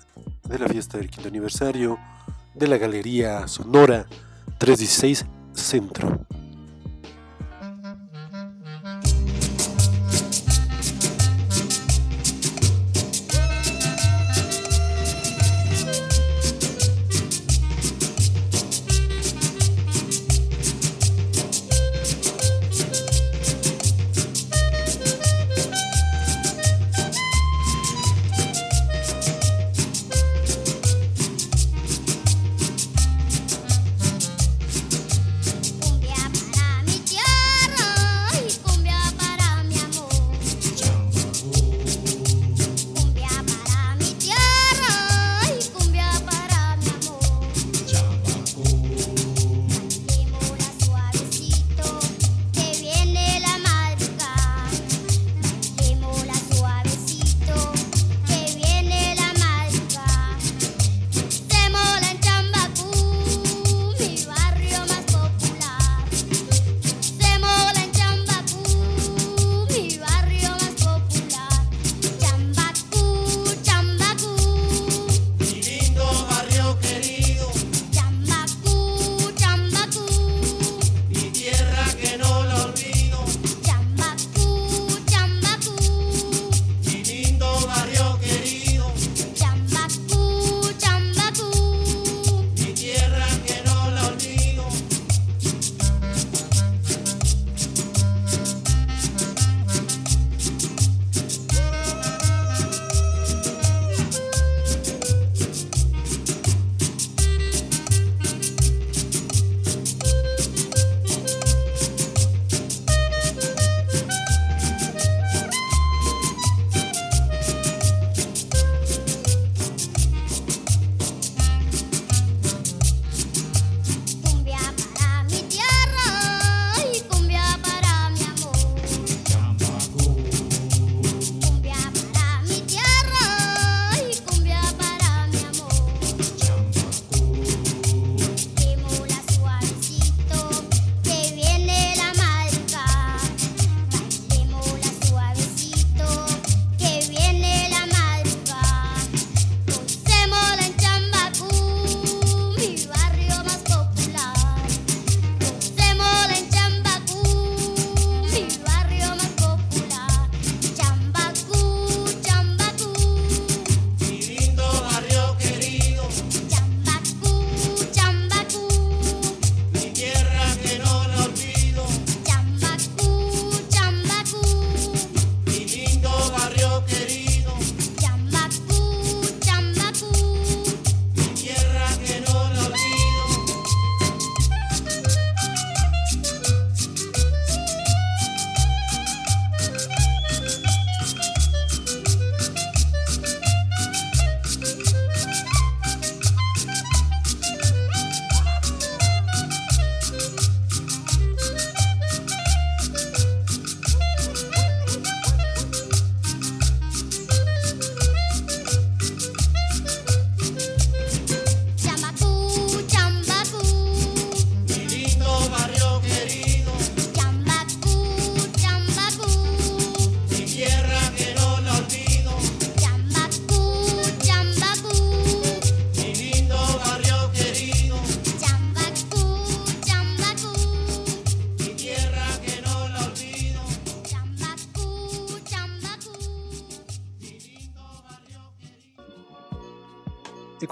[0.49, 1.99] de la fiesta del quinto aniversario
[2.55, 4.07] de la Galería Sonora
[4.59, 6.27] 316 Centro.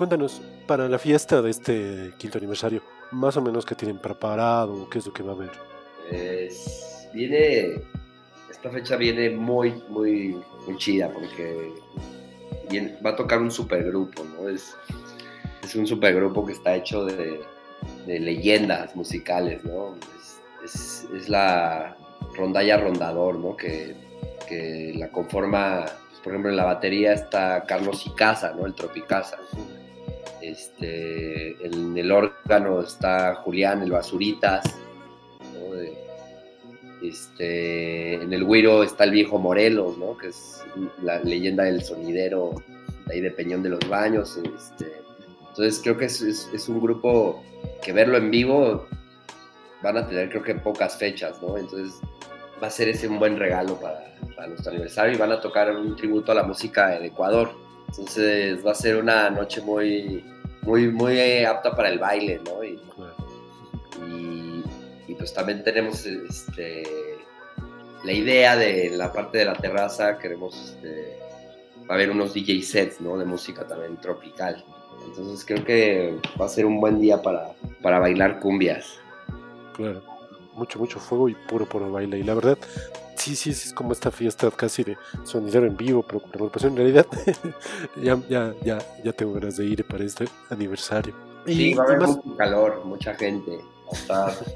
[0.01, 4.97] Cuéntanos, para la fiesta de este quinto aniversario, más o menos qué tienen preparado, qué
[4.99, 5.51] es lo que va a haber.
[6.09, 7.83] Pues, viene,
[8.51, 11.75] esta fecha viene muy, muy, muy chida porque
[12.71, 14.49] viene- va a tocar un supergrupo, ¿no?
[14.49, 14.75] Es,
[15.63, 17.39] es un supergrupo que está hecho de,
[18.07, 19.97] de leyendas musicales, ¿no?
[20.17, 21.95] Es, es- es la
[22.35, 23.55] rondalla rondador, ¿no?
[23.55, 23.95] Que,
[24.49, 28.65] que la conforma, pues, por ejemplo, en la batería está Carlos Icaza, ¿no?
[28.65, 29.37] El Tropicasa.
[30.41, 34.65] Este, en el órgano está Julián, el Basuritas,
[37.03, 40.17] este, en el güiro está el viejo Morelos, ¿no?
[40.17, 40.65] Que es
[41.03, 42.55] la leyenda del sonidero
[43.07, 44.39] de ahí de Peñón de los Baños.
[44.39, 44.93] Este,
[45.49, 47.43] entonces creo que es un grupo
[47.83, 48.87] que verlo en vivo
[49.83, 51.57] van a tener creo que pocas fechas, ¿no?
[51.57, 52.01] Entonces
[52.63, 55.75] va a ser ese un buen regalo para, para nuestro aniversario y van a tocar
[55.75, 57.53] un tributo a la música de Ecuador.
[57.91, 60.25] Entonces va a ser una noche muy,
[60.63, 62.63] muy, muy eh, apta para el baile, ¿no?
[62.65, 62.79] Y,
[65.19, 66.83] pues también tenemos este,
[68.05, 71.19] la idea de la parte de la terraza, queremos, este,
[71.83, 73.19] va a haber unos DJ sets, ¿no?
[73.19, 74.65] De música también tropical.
[75.05, 77.53] Entonces creo que va a ser un buen día para,
[77.83, 78.99] para bailar cumbias.
[79.77, 80.03] Claro,
[80.55, 82.19] mucho, mucho fuego y puro, puro baile.
[82.19, 82.57] Y la verdad,
[83.21, 86.51] sí, sí, sí, es como esta fiesta casi de sonidero en vivo, pero con.
[86.65, 87.07] En realidad,
[88.03, 91.15] ya, ya, ya, ya tengo ganas de ir para este aniversario.
[91.47, 93.59] Y, Sí, va a y haber mucho calor, mucha gente,
[94.11, 94.47] va a estar,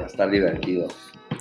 [0.00, 0.88] va a estar divertido.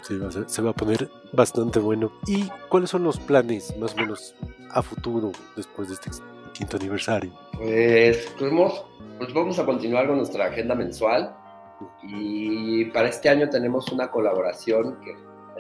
[0.04, 2.12] sí, va a ser- se va a poner bastante bueno.
[2.28, 4.36] ¿Y cuáles son los planes, más o menos,
[4.72, 6.10] a futuro después de este
[6.54, 7.32] quinto aniversario?
[7.54, 8.84] Pues, tuvimos-
[9.18, 11.36] pues vamos a continuar con nuestra agenda mensual
[12.04, 15.16] y para este año tenemos una colaboración que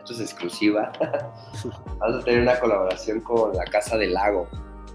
[0.09, 0.91] esto es exclusiva.
[1.99, 4.47] vamos a tener una colaboración con la Casa del Lago.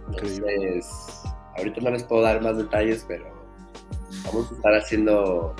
[0.08, 1.22] Entonces,
[1.56, 3.26] ahorita no les puedo dar más detalles, pero
[4.24, 5.54] vamos a estar haciendo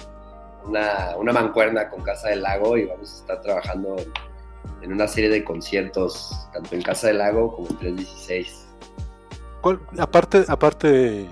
[0.67, 3.97] una, una mancuerna con Casa del Lago y vamos a estar trabajando
[4.81, 8.67] en, una serie de conciertos, tanto en Casa del Lago como en 316.
[9.61, 11.31] ¿Cuál- aparte, aparte de,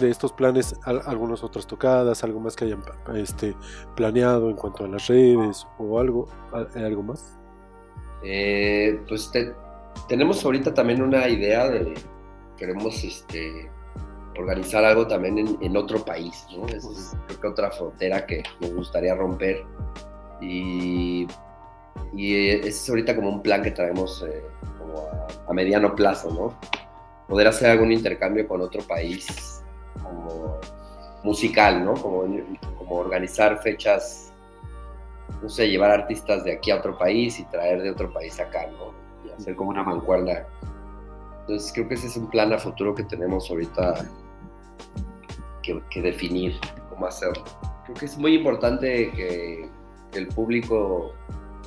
[0.00, 2.82] de estos planes, al- algunas otras tocadas, algo más que hayan
[3.14, 3.54] este,
[3.96, 6.28] planeado en cuanto a las redes o algo,
[6.74, 7.36] ¿Hay algo más?
[8.22, 9.54] Eh, pues te-
[10.08, 11.94] tenemos ahorita también una idea de
[12.56, 13.70] queremos este
[14.38, 16.66] organizar algo también en, en otro país, ¿no?
[16.68, 19.64] Esa es creo que otra frontera que nos gustaría romper
[20.40, 21.26] y,
[22.14, 24.42] y eh, ese es ahorita como un plan que traemos eh,
[24.78, 26.58] como a, a mediano plazo, ¿no?
[27.28, 29.62] Poder hacer algún intercambio con otro país
[30.02, 30.58] como
[31.22, 31.94] musical, ¿no?
[31.94, 32.24] Como,
[32.78, 34.29] como organizar fechas
[35.42, 38.66] no sé, llevar artistas de aquí a otro país y traer de otro país acá,
[38.66, 38.92] ¿no?
[39.26, 40.46] Y hacer como una mancuerna.
[41.40, 44.06] Entonces creo que ese es un plan a futuro que tenemos ahorita
[45.62, 46.58] que, que definir
[46.88, 47.44] cómo hacerlo.
[47.84, 49.68] Creo que es muy importante que,
[50.14, 51.12] el público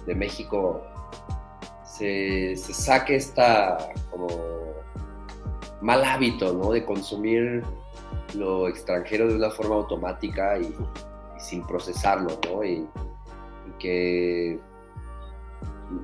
[0.05, 0.81] de México
[1.85, 3.77] se, saque esta
[4.11, 4.27] como
[5.81, 6.71] mal hábito, ¿no?
[6.71, 7.63] De consumir
[8.35, 10.75] lo extranjero de una forma automática y,
[11.37, 12.63] sin procesarlo, ¿no?
[13.83, 14.59] Que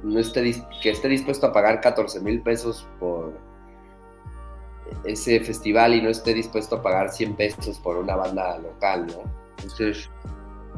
[0.03, 3.34] no esté, que esté dispuesto a pagar 14 mil pesos por
[5.06, 9.23] ese festival y no esté dispuesto a pagar 100 pesos por una banda local, ¿no?
[9.64, 10.10] Entonces,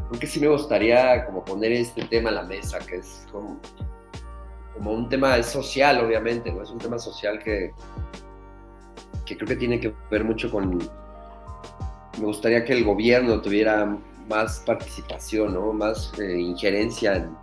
[0.10, 3.60] creo que sí me gustaría como poner este tema en la mesa, que es como,
[4.76, 6.62] como un tema es social, obviamente, ¿no?
[6.62, 7.72] Es un tema social que,
[9.26, 10.78] que creo que tiene que ver mucho con...
[12.20, 13.98] Me gustaría que el gobierno tuviera
[14.32, 15.74] más participación, ¿no?
[15.74, 17.38] Más eh, injerencia en,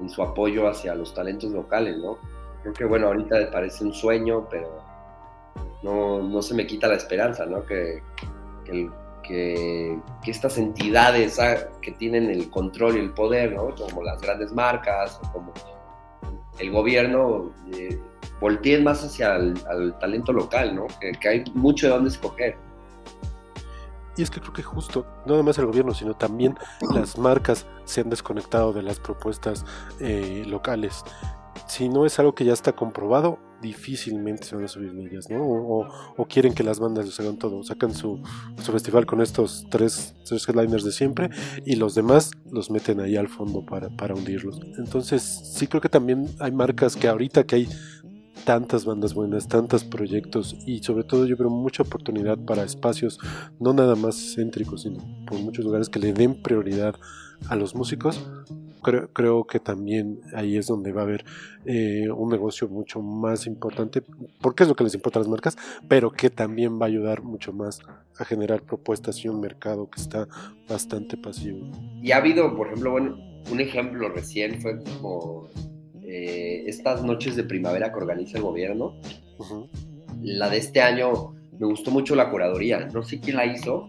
[0.00, 2.18] en su apoyo hacia los talentos locales, ¿no?
[2.62, 4.68] Creo que, bueno, ahorita parece un sueño, pero
[5.82, 7.64] no, no se me quita la esperanza, ¿no?
[7.64, 8.02] Que,
[8.64, 8.90] que,
[9.22, 13.72] que- que estas entidades ah, que tienen el control y el poder, ¿no?
[13.74, 15.52] Como las grandes marcas, o como
[16.58, 17.98] el gobierno, eh,
[18.40, 20.86] volteen más hacia el al talento local, ¿no?
[21.00, 22.56] Que, que hay mucho de dónde escoger.
[24.20, 26.54] Y es que creo que justo, no nada más el gobierno, sino también
[26.94, 29.64] las marcas se han desconectado de las propuestas
[29.98, 31.04] eh, locales.
[31.66, 35.30] Si no es algo que ya está comprobado, difícilmente se van a subir en ellas,
[35.30, 35.42] ¿no?
[35.42, 38.22] O, quieren que las bandas lo hagan todo, sacan su,
[38.62, 41.30] su festival con estos tres, tres headliners de siempre
[41.64, 44.60] y los demás los meten ahí al fondo para, para hundirlos.
[44.76, 45.22] Entonces,
[45.54, 47.68] sí creo que también hay marcas que ahorita que hay
[48.50, 53.20] tantas bandas buenas, tantos proyectos y sobre todo yo creo mucha oportunidad para espacios
[53.60, 56.96] no nada más céntricos, sino por muchos lugares que le den prioridad
[57.48, 58.20] a los músicos,
[58.82, 61.24] creo, creo que también ahí es donde va a haber
[61.64, 64.02] eh, un negocio mucho más importante,
[64.40, 65.56] porque es lo que les importa a las marcas,
[65.86, 67.78] pero que también va a ayudar mucho más
[68.18, 70.26] a generar propuestas y un mercado que está
[70.68, 71.70] bastante pasivo.
[72.02, 73.16] Y ha habido, por ejemplo, bueno,
[73.52, 75.48] un ejemplo recién fue como
[76.12, 78.96] eh, estas noches de primavera que organiza el gobierno.
[80.20, 82.88] La de este año me gustó mucho la curaduría.
[82.92, 83.88] No sé quién la hizo.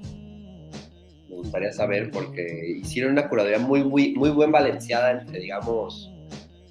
[1.27, 6.11] Me gustaría saber porque hicieron una curaduría muy, muy, muy buen balanceada entre, digamos,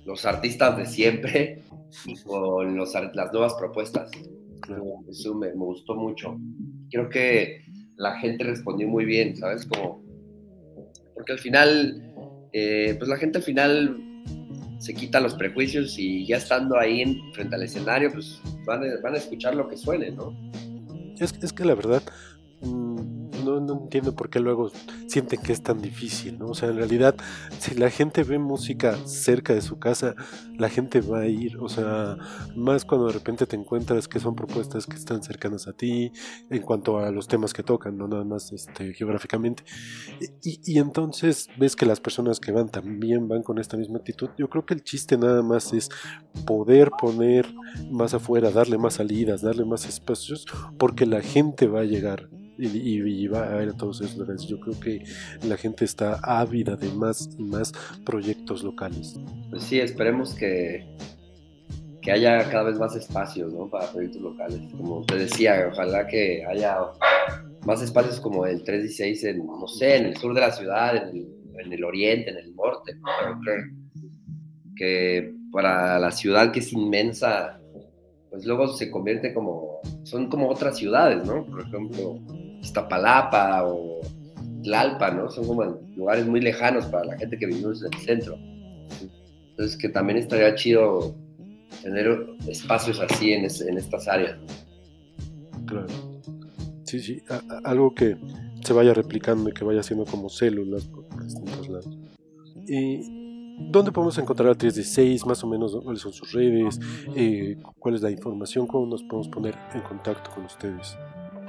[0.06, 1.62] los artistas de siempre
[2.06, 4.09] y con los las nuevas propuestas.
[5.09, 6.39] Eso me, me gustó mucho.
[6.93, 7.64] Creo que
[7.97, 9.66] la gente respondió muy bien, ¿sabes?
[9.66, 10.05] Como,
[11.12, 12.14] porque al final,
[12.52, 14.10] eh, pues la gente al final
[14.81, 18.86] se quita los prejuicios y ya estando ahí en- frente al escenario, pues van a,
[19.02, 20.35] van a escuchar lo que suene, ¿no?
[21.19, 22.02] Es, es que la verdad,
[23.59, 24.70] no, entiendo por qué luego
[25.09, 26.48] sienten que es tan difícil, ¿no?
[26.48, 27.16] O sea, en realidad,
[27.59, 30.14] si la gente ve música cerca de su casa,
[30.56, 32.16] la gente va a ir, o sea,
[32.55, 36.12] más cuando de repente te encuentras que son propuestas que están cercanas a ti,
[36.51, 39.64] en cuanto a los temas que tocan, no nada más este, geográficamente.
[40.43, 44.28] Y, y entonces ves que las personas que van también van con esta misma actitud.
[44.39, 45.89] Yo creo que el chiste nada más es
[46.47, 47.47] poder poner
[47.90, 50.47] más afuera, darle más salidas, darle más espacios,
[50.78, 52.28] porque la gente va a llegar
[52.66, 54.47] y, y- va a ver a todos esos lugares.
[54.47, 55.03] Yo creo que
[55.47, 57.73] la gente está ávida de más y más
[58.05, 59.19] proyectos locales.
[59.51, 60.85] Pues sí, esperemos que,
[62.03, 63.69] que haya cada vez más espacios, ¿no?
[63.69, 64.61] Para proyectos locales.
[64.77, 66.77] Como te decía, ojalá que haya
[67.66, 71.09] más espacios como el 316 en, no sé, en el sur de la ciudad, en
[71.16, 71.28] el,
[71.65, 72.97] en el oriente, en el norte.
[73.45, 73.62] Pero
[74.77, 77.61] que para la ciudad que es inmensa,
[78.31, 81.45] pues luego se convierte como, son como otras ciudades, ¿no?
[81.45, 82.19] Por ejemplo,
[82.62, 84.01] Iztapalapa o
[84.62, 85.31] Tlalpa, ¿no?
[85.31, 85.65] Son como
[85.97, 88.37] lugares muy lejanos para la gente que vivimos en el centro.
[89.51, 91.15] Entonces, que también estaría chido
[91.82, 94.37] tener espacios así en, es- en estas áreas.
[95.66, 95.87] Claro.
[96.85, 97.23] Sí, sí,
[97.65, 98.16] algo que
[98.65, 101.89] se vaya replicando y que vaya siendo como células por distintos lados.
[102.66, 105.24] ¿Y dónde podemos encontrar al 316?
[105.27, 105.82] Más o menos, ¿no?
[105.82, 106.81] ¿cuáles son sus redes?
[107.15, 108.66] Eh, ¿Cuál es la información?
[108.66, 110.97] ¿Cómo nos podemos poner en contacto con ustedes?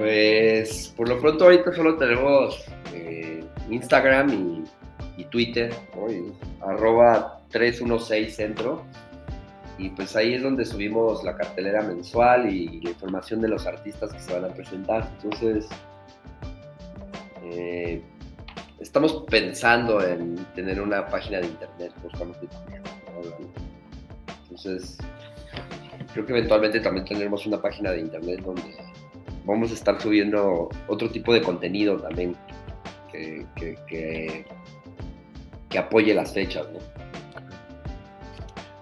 [0.01, 4.65] Pues por lo pronto ahorita solo tenemos eh, Instagram
[5.15, 6.11] y, Twitter, ¿no?
[6.11, 8.83] Y arroba 316 centro.
[9.77, 14.11] Y pues ahí es donde subimos la cartelera mensual y la información de los artistas
[14.11, 15.07] que se van a presentar.
[15.21, 15.69] Entonces,
[17.43, 18.01] eh,
[18.79, 23.47] estamos pensando en tener una página de internet, justamente ¿no?
[24.41, 24.97] Entonces,
[26.11, 28.90] creo que eventualmente también tendremos una página de internet donde
[29.45, 32.35] vamos a estar subiendo otro tipo de contenido también
[33.11, 34.45] que, que, que,
[35.69, 36.79] que apoye las fechas, ¿no?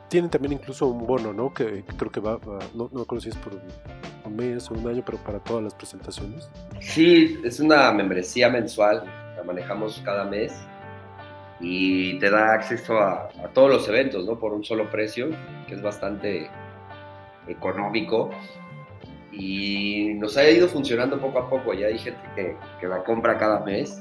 [0.10, 1.54] Tienen también incluso un bono, ¿no?
[1.54, 3.62] Que, creo que va, va- no, no recuerdo si es por un,
[4.26, 6.50] un mes o un año, pero para todas las presentaciones.
[6.80, 9.04] Sí, es una membresía mensual,
[9.38, 10.52] la manejamos cada mes
[11.62, 14.40] y te da acceso a, a todos los eventos, ¿no?
[14.40, 15.30] Por un solo precio,
[15.68, 16.50] que es bastante
[17.48, 18.32] económico
[19.32, 21.74] y nos ha ido funcionando poco a poco.
[21.74, 24.00] Ya hay gente que, que la compra cada mes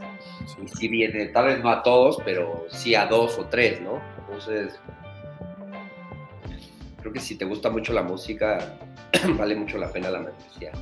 [0.63, 4.01] y sí viene, tal vez no a todos, pero sí a dos o tres, ¿no?
[4.21, 4.79] Entonces,
[7.01, 8.77] creo que si te gusta mucho la música,
[9.39, 10.73] vale mucho la pena la membresía.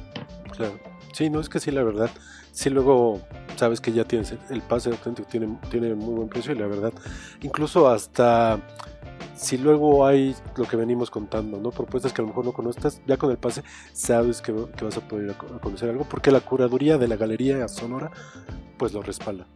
[0.56, 0.78] Claro.
[1.12, 2.10] Sí, no es que sí, la verdad.
[2.52, 3.20] Sí, luego
[3.56, 6.66] sabes que ya tienes el- el pase auténtico, tiene, tiene muy buen precio y la
[6.66, 6.92] verdad,
[7.42, 8.58] incluso hasta
[9.36, 11.70] si luego hay lo que venimos contando, ¿no?
[11.70, 15.06] Propuestas que a lo mejor no conozcas, ya con el pase sabes que, vas a
[15.06, 18.10] poder conocer algo, porque la curaduría de la Galería Sonora,
[18.78, 19.46] pues lo respalda.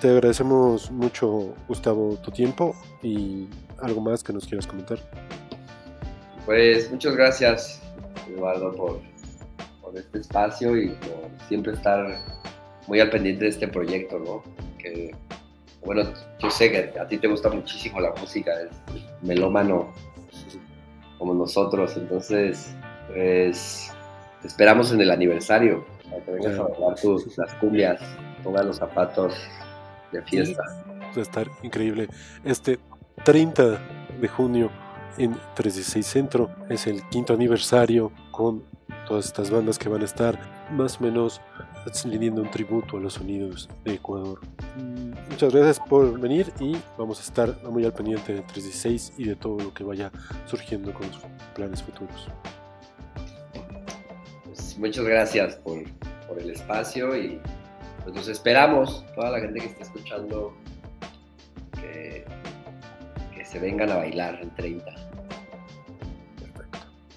[0.00, 3.46] Te agradecemos mucho, Gustavo, tu tiempo y
[3.80, 4.98] algo más que nos quieras comentar.
[6.44, 7.80] Pues muchas gracias,
[8.28, 9.00] Eduardo, por,
[9.80, 12.18] por este espacio y por siempre estar
[12.88, 14.42] muy al pendiente de este proyecto, ¿no?
[14.78, 15.14] Que,
[15.84, 16.04] bueno,
[16.38, 18.70] yo sé que a ti te gusta muchísimo la música, es
[19.22, 19.92] melómano
[21.18, 22.74] como nosotros, entonces,
[23.08, 23.92] pues,
[24.40, 28.00] te esperamos en el aniversario, para que vengas a bailar tus, las cumbias,
[28.42, 29.34] pongas los zapatos
[30.12, 30.62] de fiesta.
[30.86, 32.08] va a estar increíble.
[32.44, 32.78] Este
[33.24, 33.80] 30
[34.20, 34.70] de junio
[35.18, 38.64] en 316 Centro es el quinto aniversario con
[39.06, 40.38] todas estas bandas que van a estar
[40.70, 41.40] más o menos
[42.04, 44.40] rindiendo un tributo a los sonidos de Ecuador.
[44.76, 49.24] Mm, Muchas gracias por venir y vamos a estar muy al pendiente de 316 y
[49.24, 50.12] de todo lo que vaya
[50.46, 51.22] surgiendo con sus
[51.54, 52.28] planes futuros.
[54.44, 55.82] Pues, muchas gracias por,
[56.28, 57.40] por el espacio y
[58.02, 60.54] pues nos esperamos, toda la gente que esté escuchando,
[61.80, 62.24] que
[63.52, 65.11] se vengan a bailar el 30.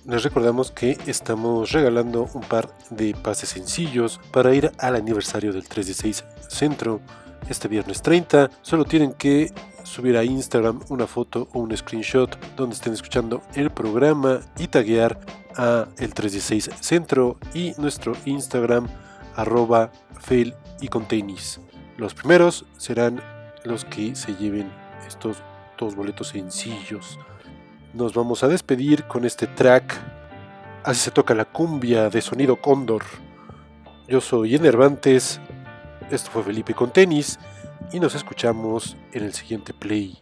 [0.08, 5.68] Les recordamos que estamos regalando un par de pases sencillos para ir al aniversario del
[5.68, 7.02] 3 de 6 Centro
[7.50, 8.52] este viernes 30.
[8.62, 9.52] Solo tienen que
[9.82, 15.20] subir a Instagram una foto o un screenshot donde estén escuchando el programa y taguear
[15.56, 18.88] a el 316 Centro y nuestro Instagram
[19.36, 21.60] arroba fail y con tenis.
[21.98, 23.24] Los primeros serán
[23.64, 24.72] los que se lleven
[25.08, 25.38] estos
[25.80, 27.18] dos boletos sencillos.
[27.96, 29.96] Nos vamos a despedir con este track.
[30.84, 33.04] Así se toca la cumbia de sonido cóndor.
[34.10, 35.40] Yo soy Enervantes.
[36.12, 37.40] Esto fue Felipe con tenis
[37.94, 40.22] y nos escuchamos en el siguiente play.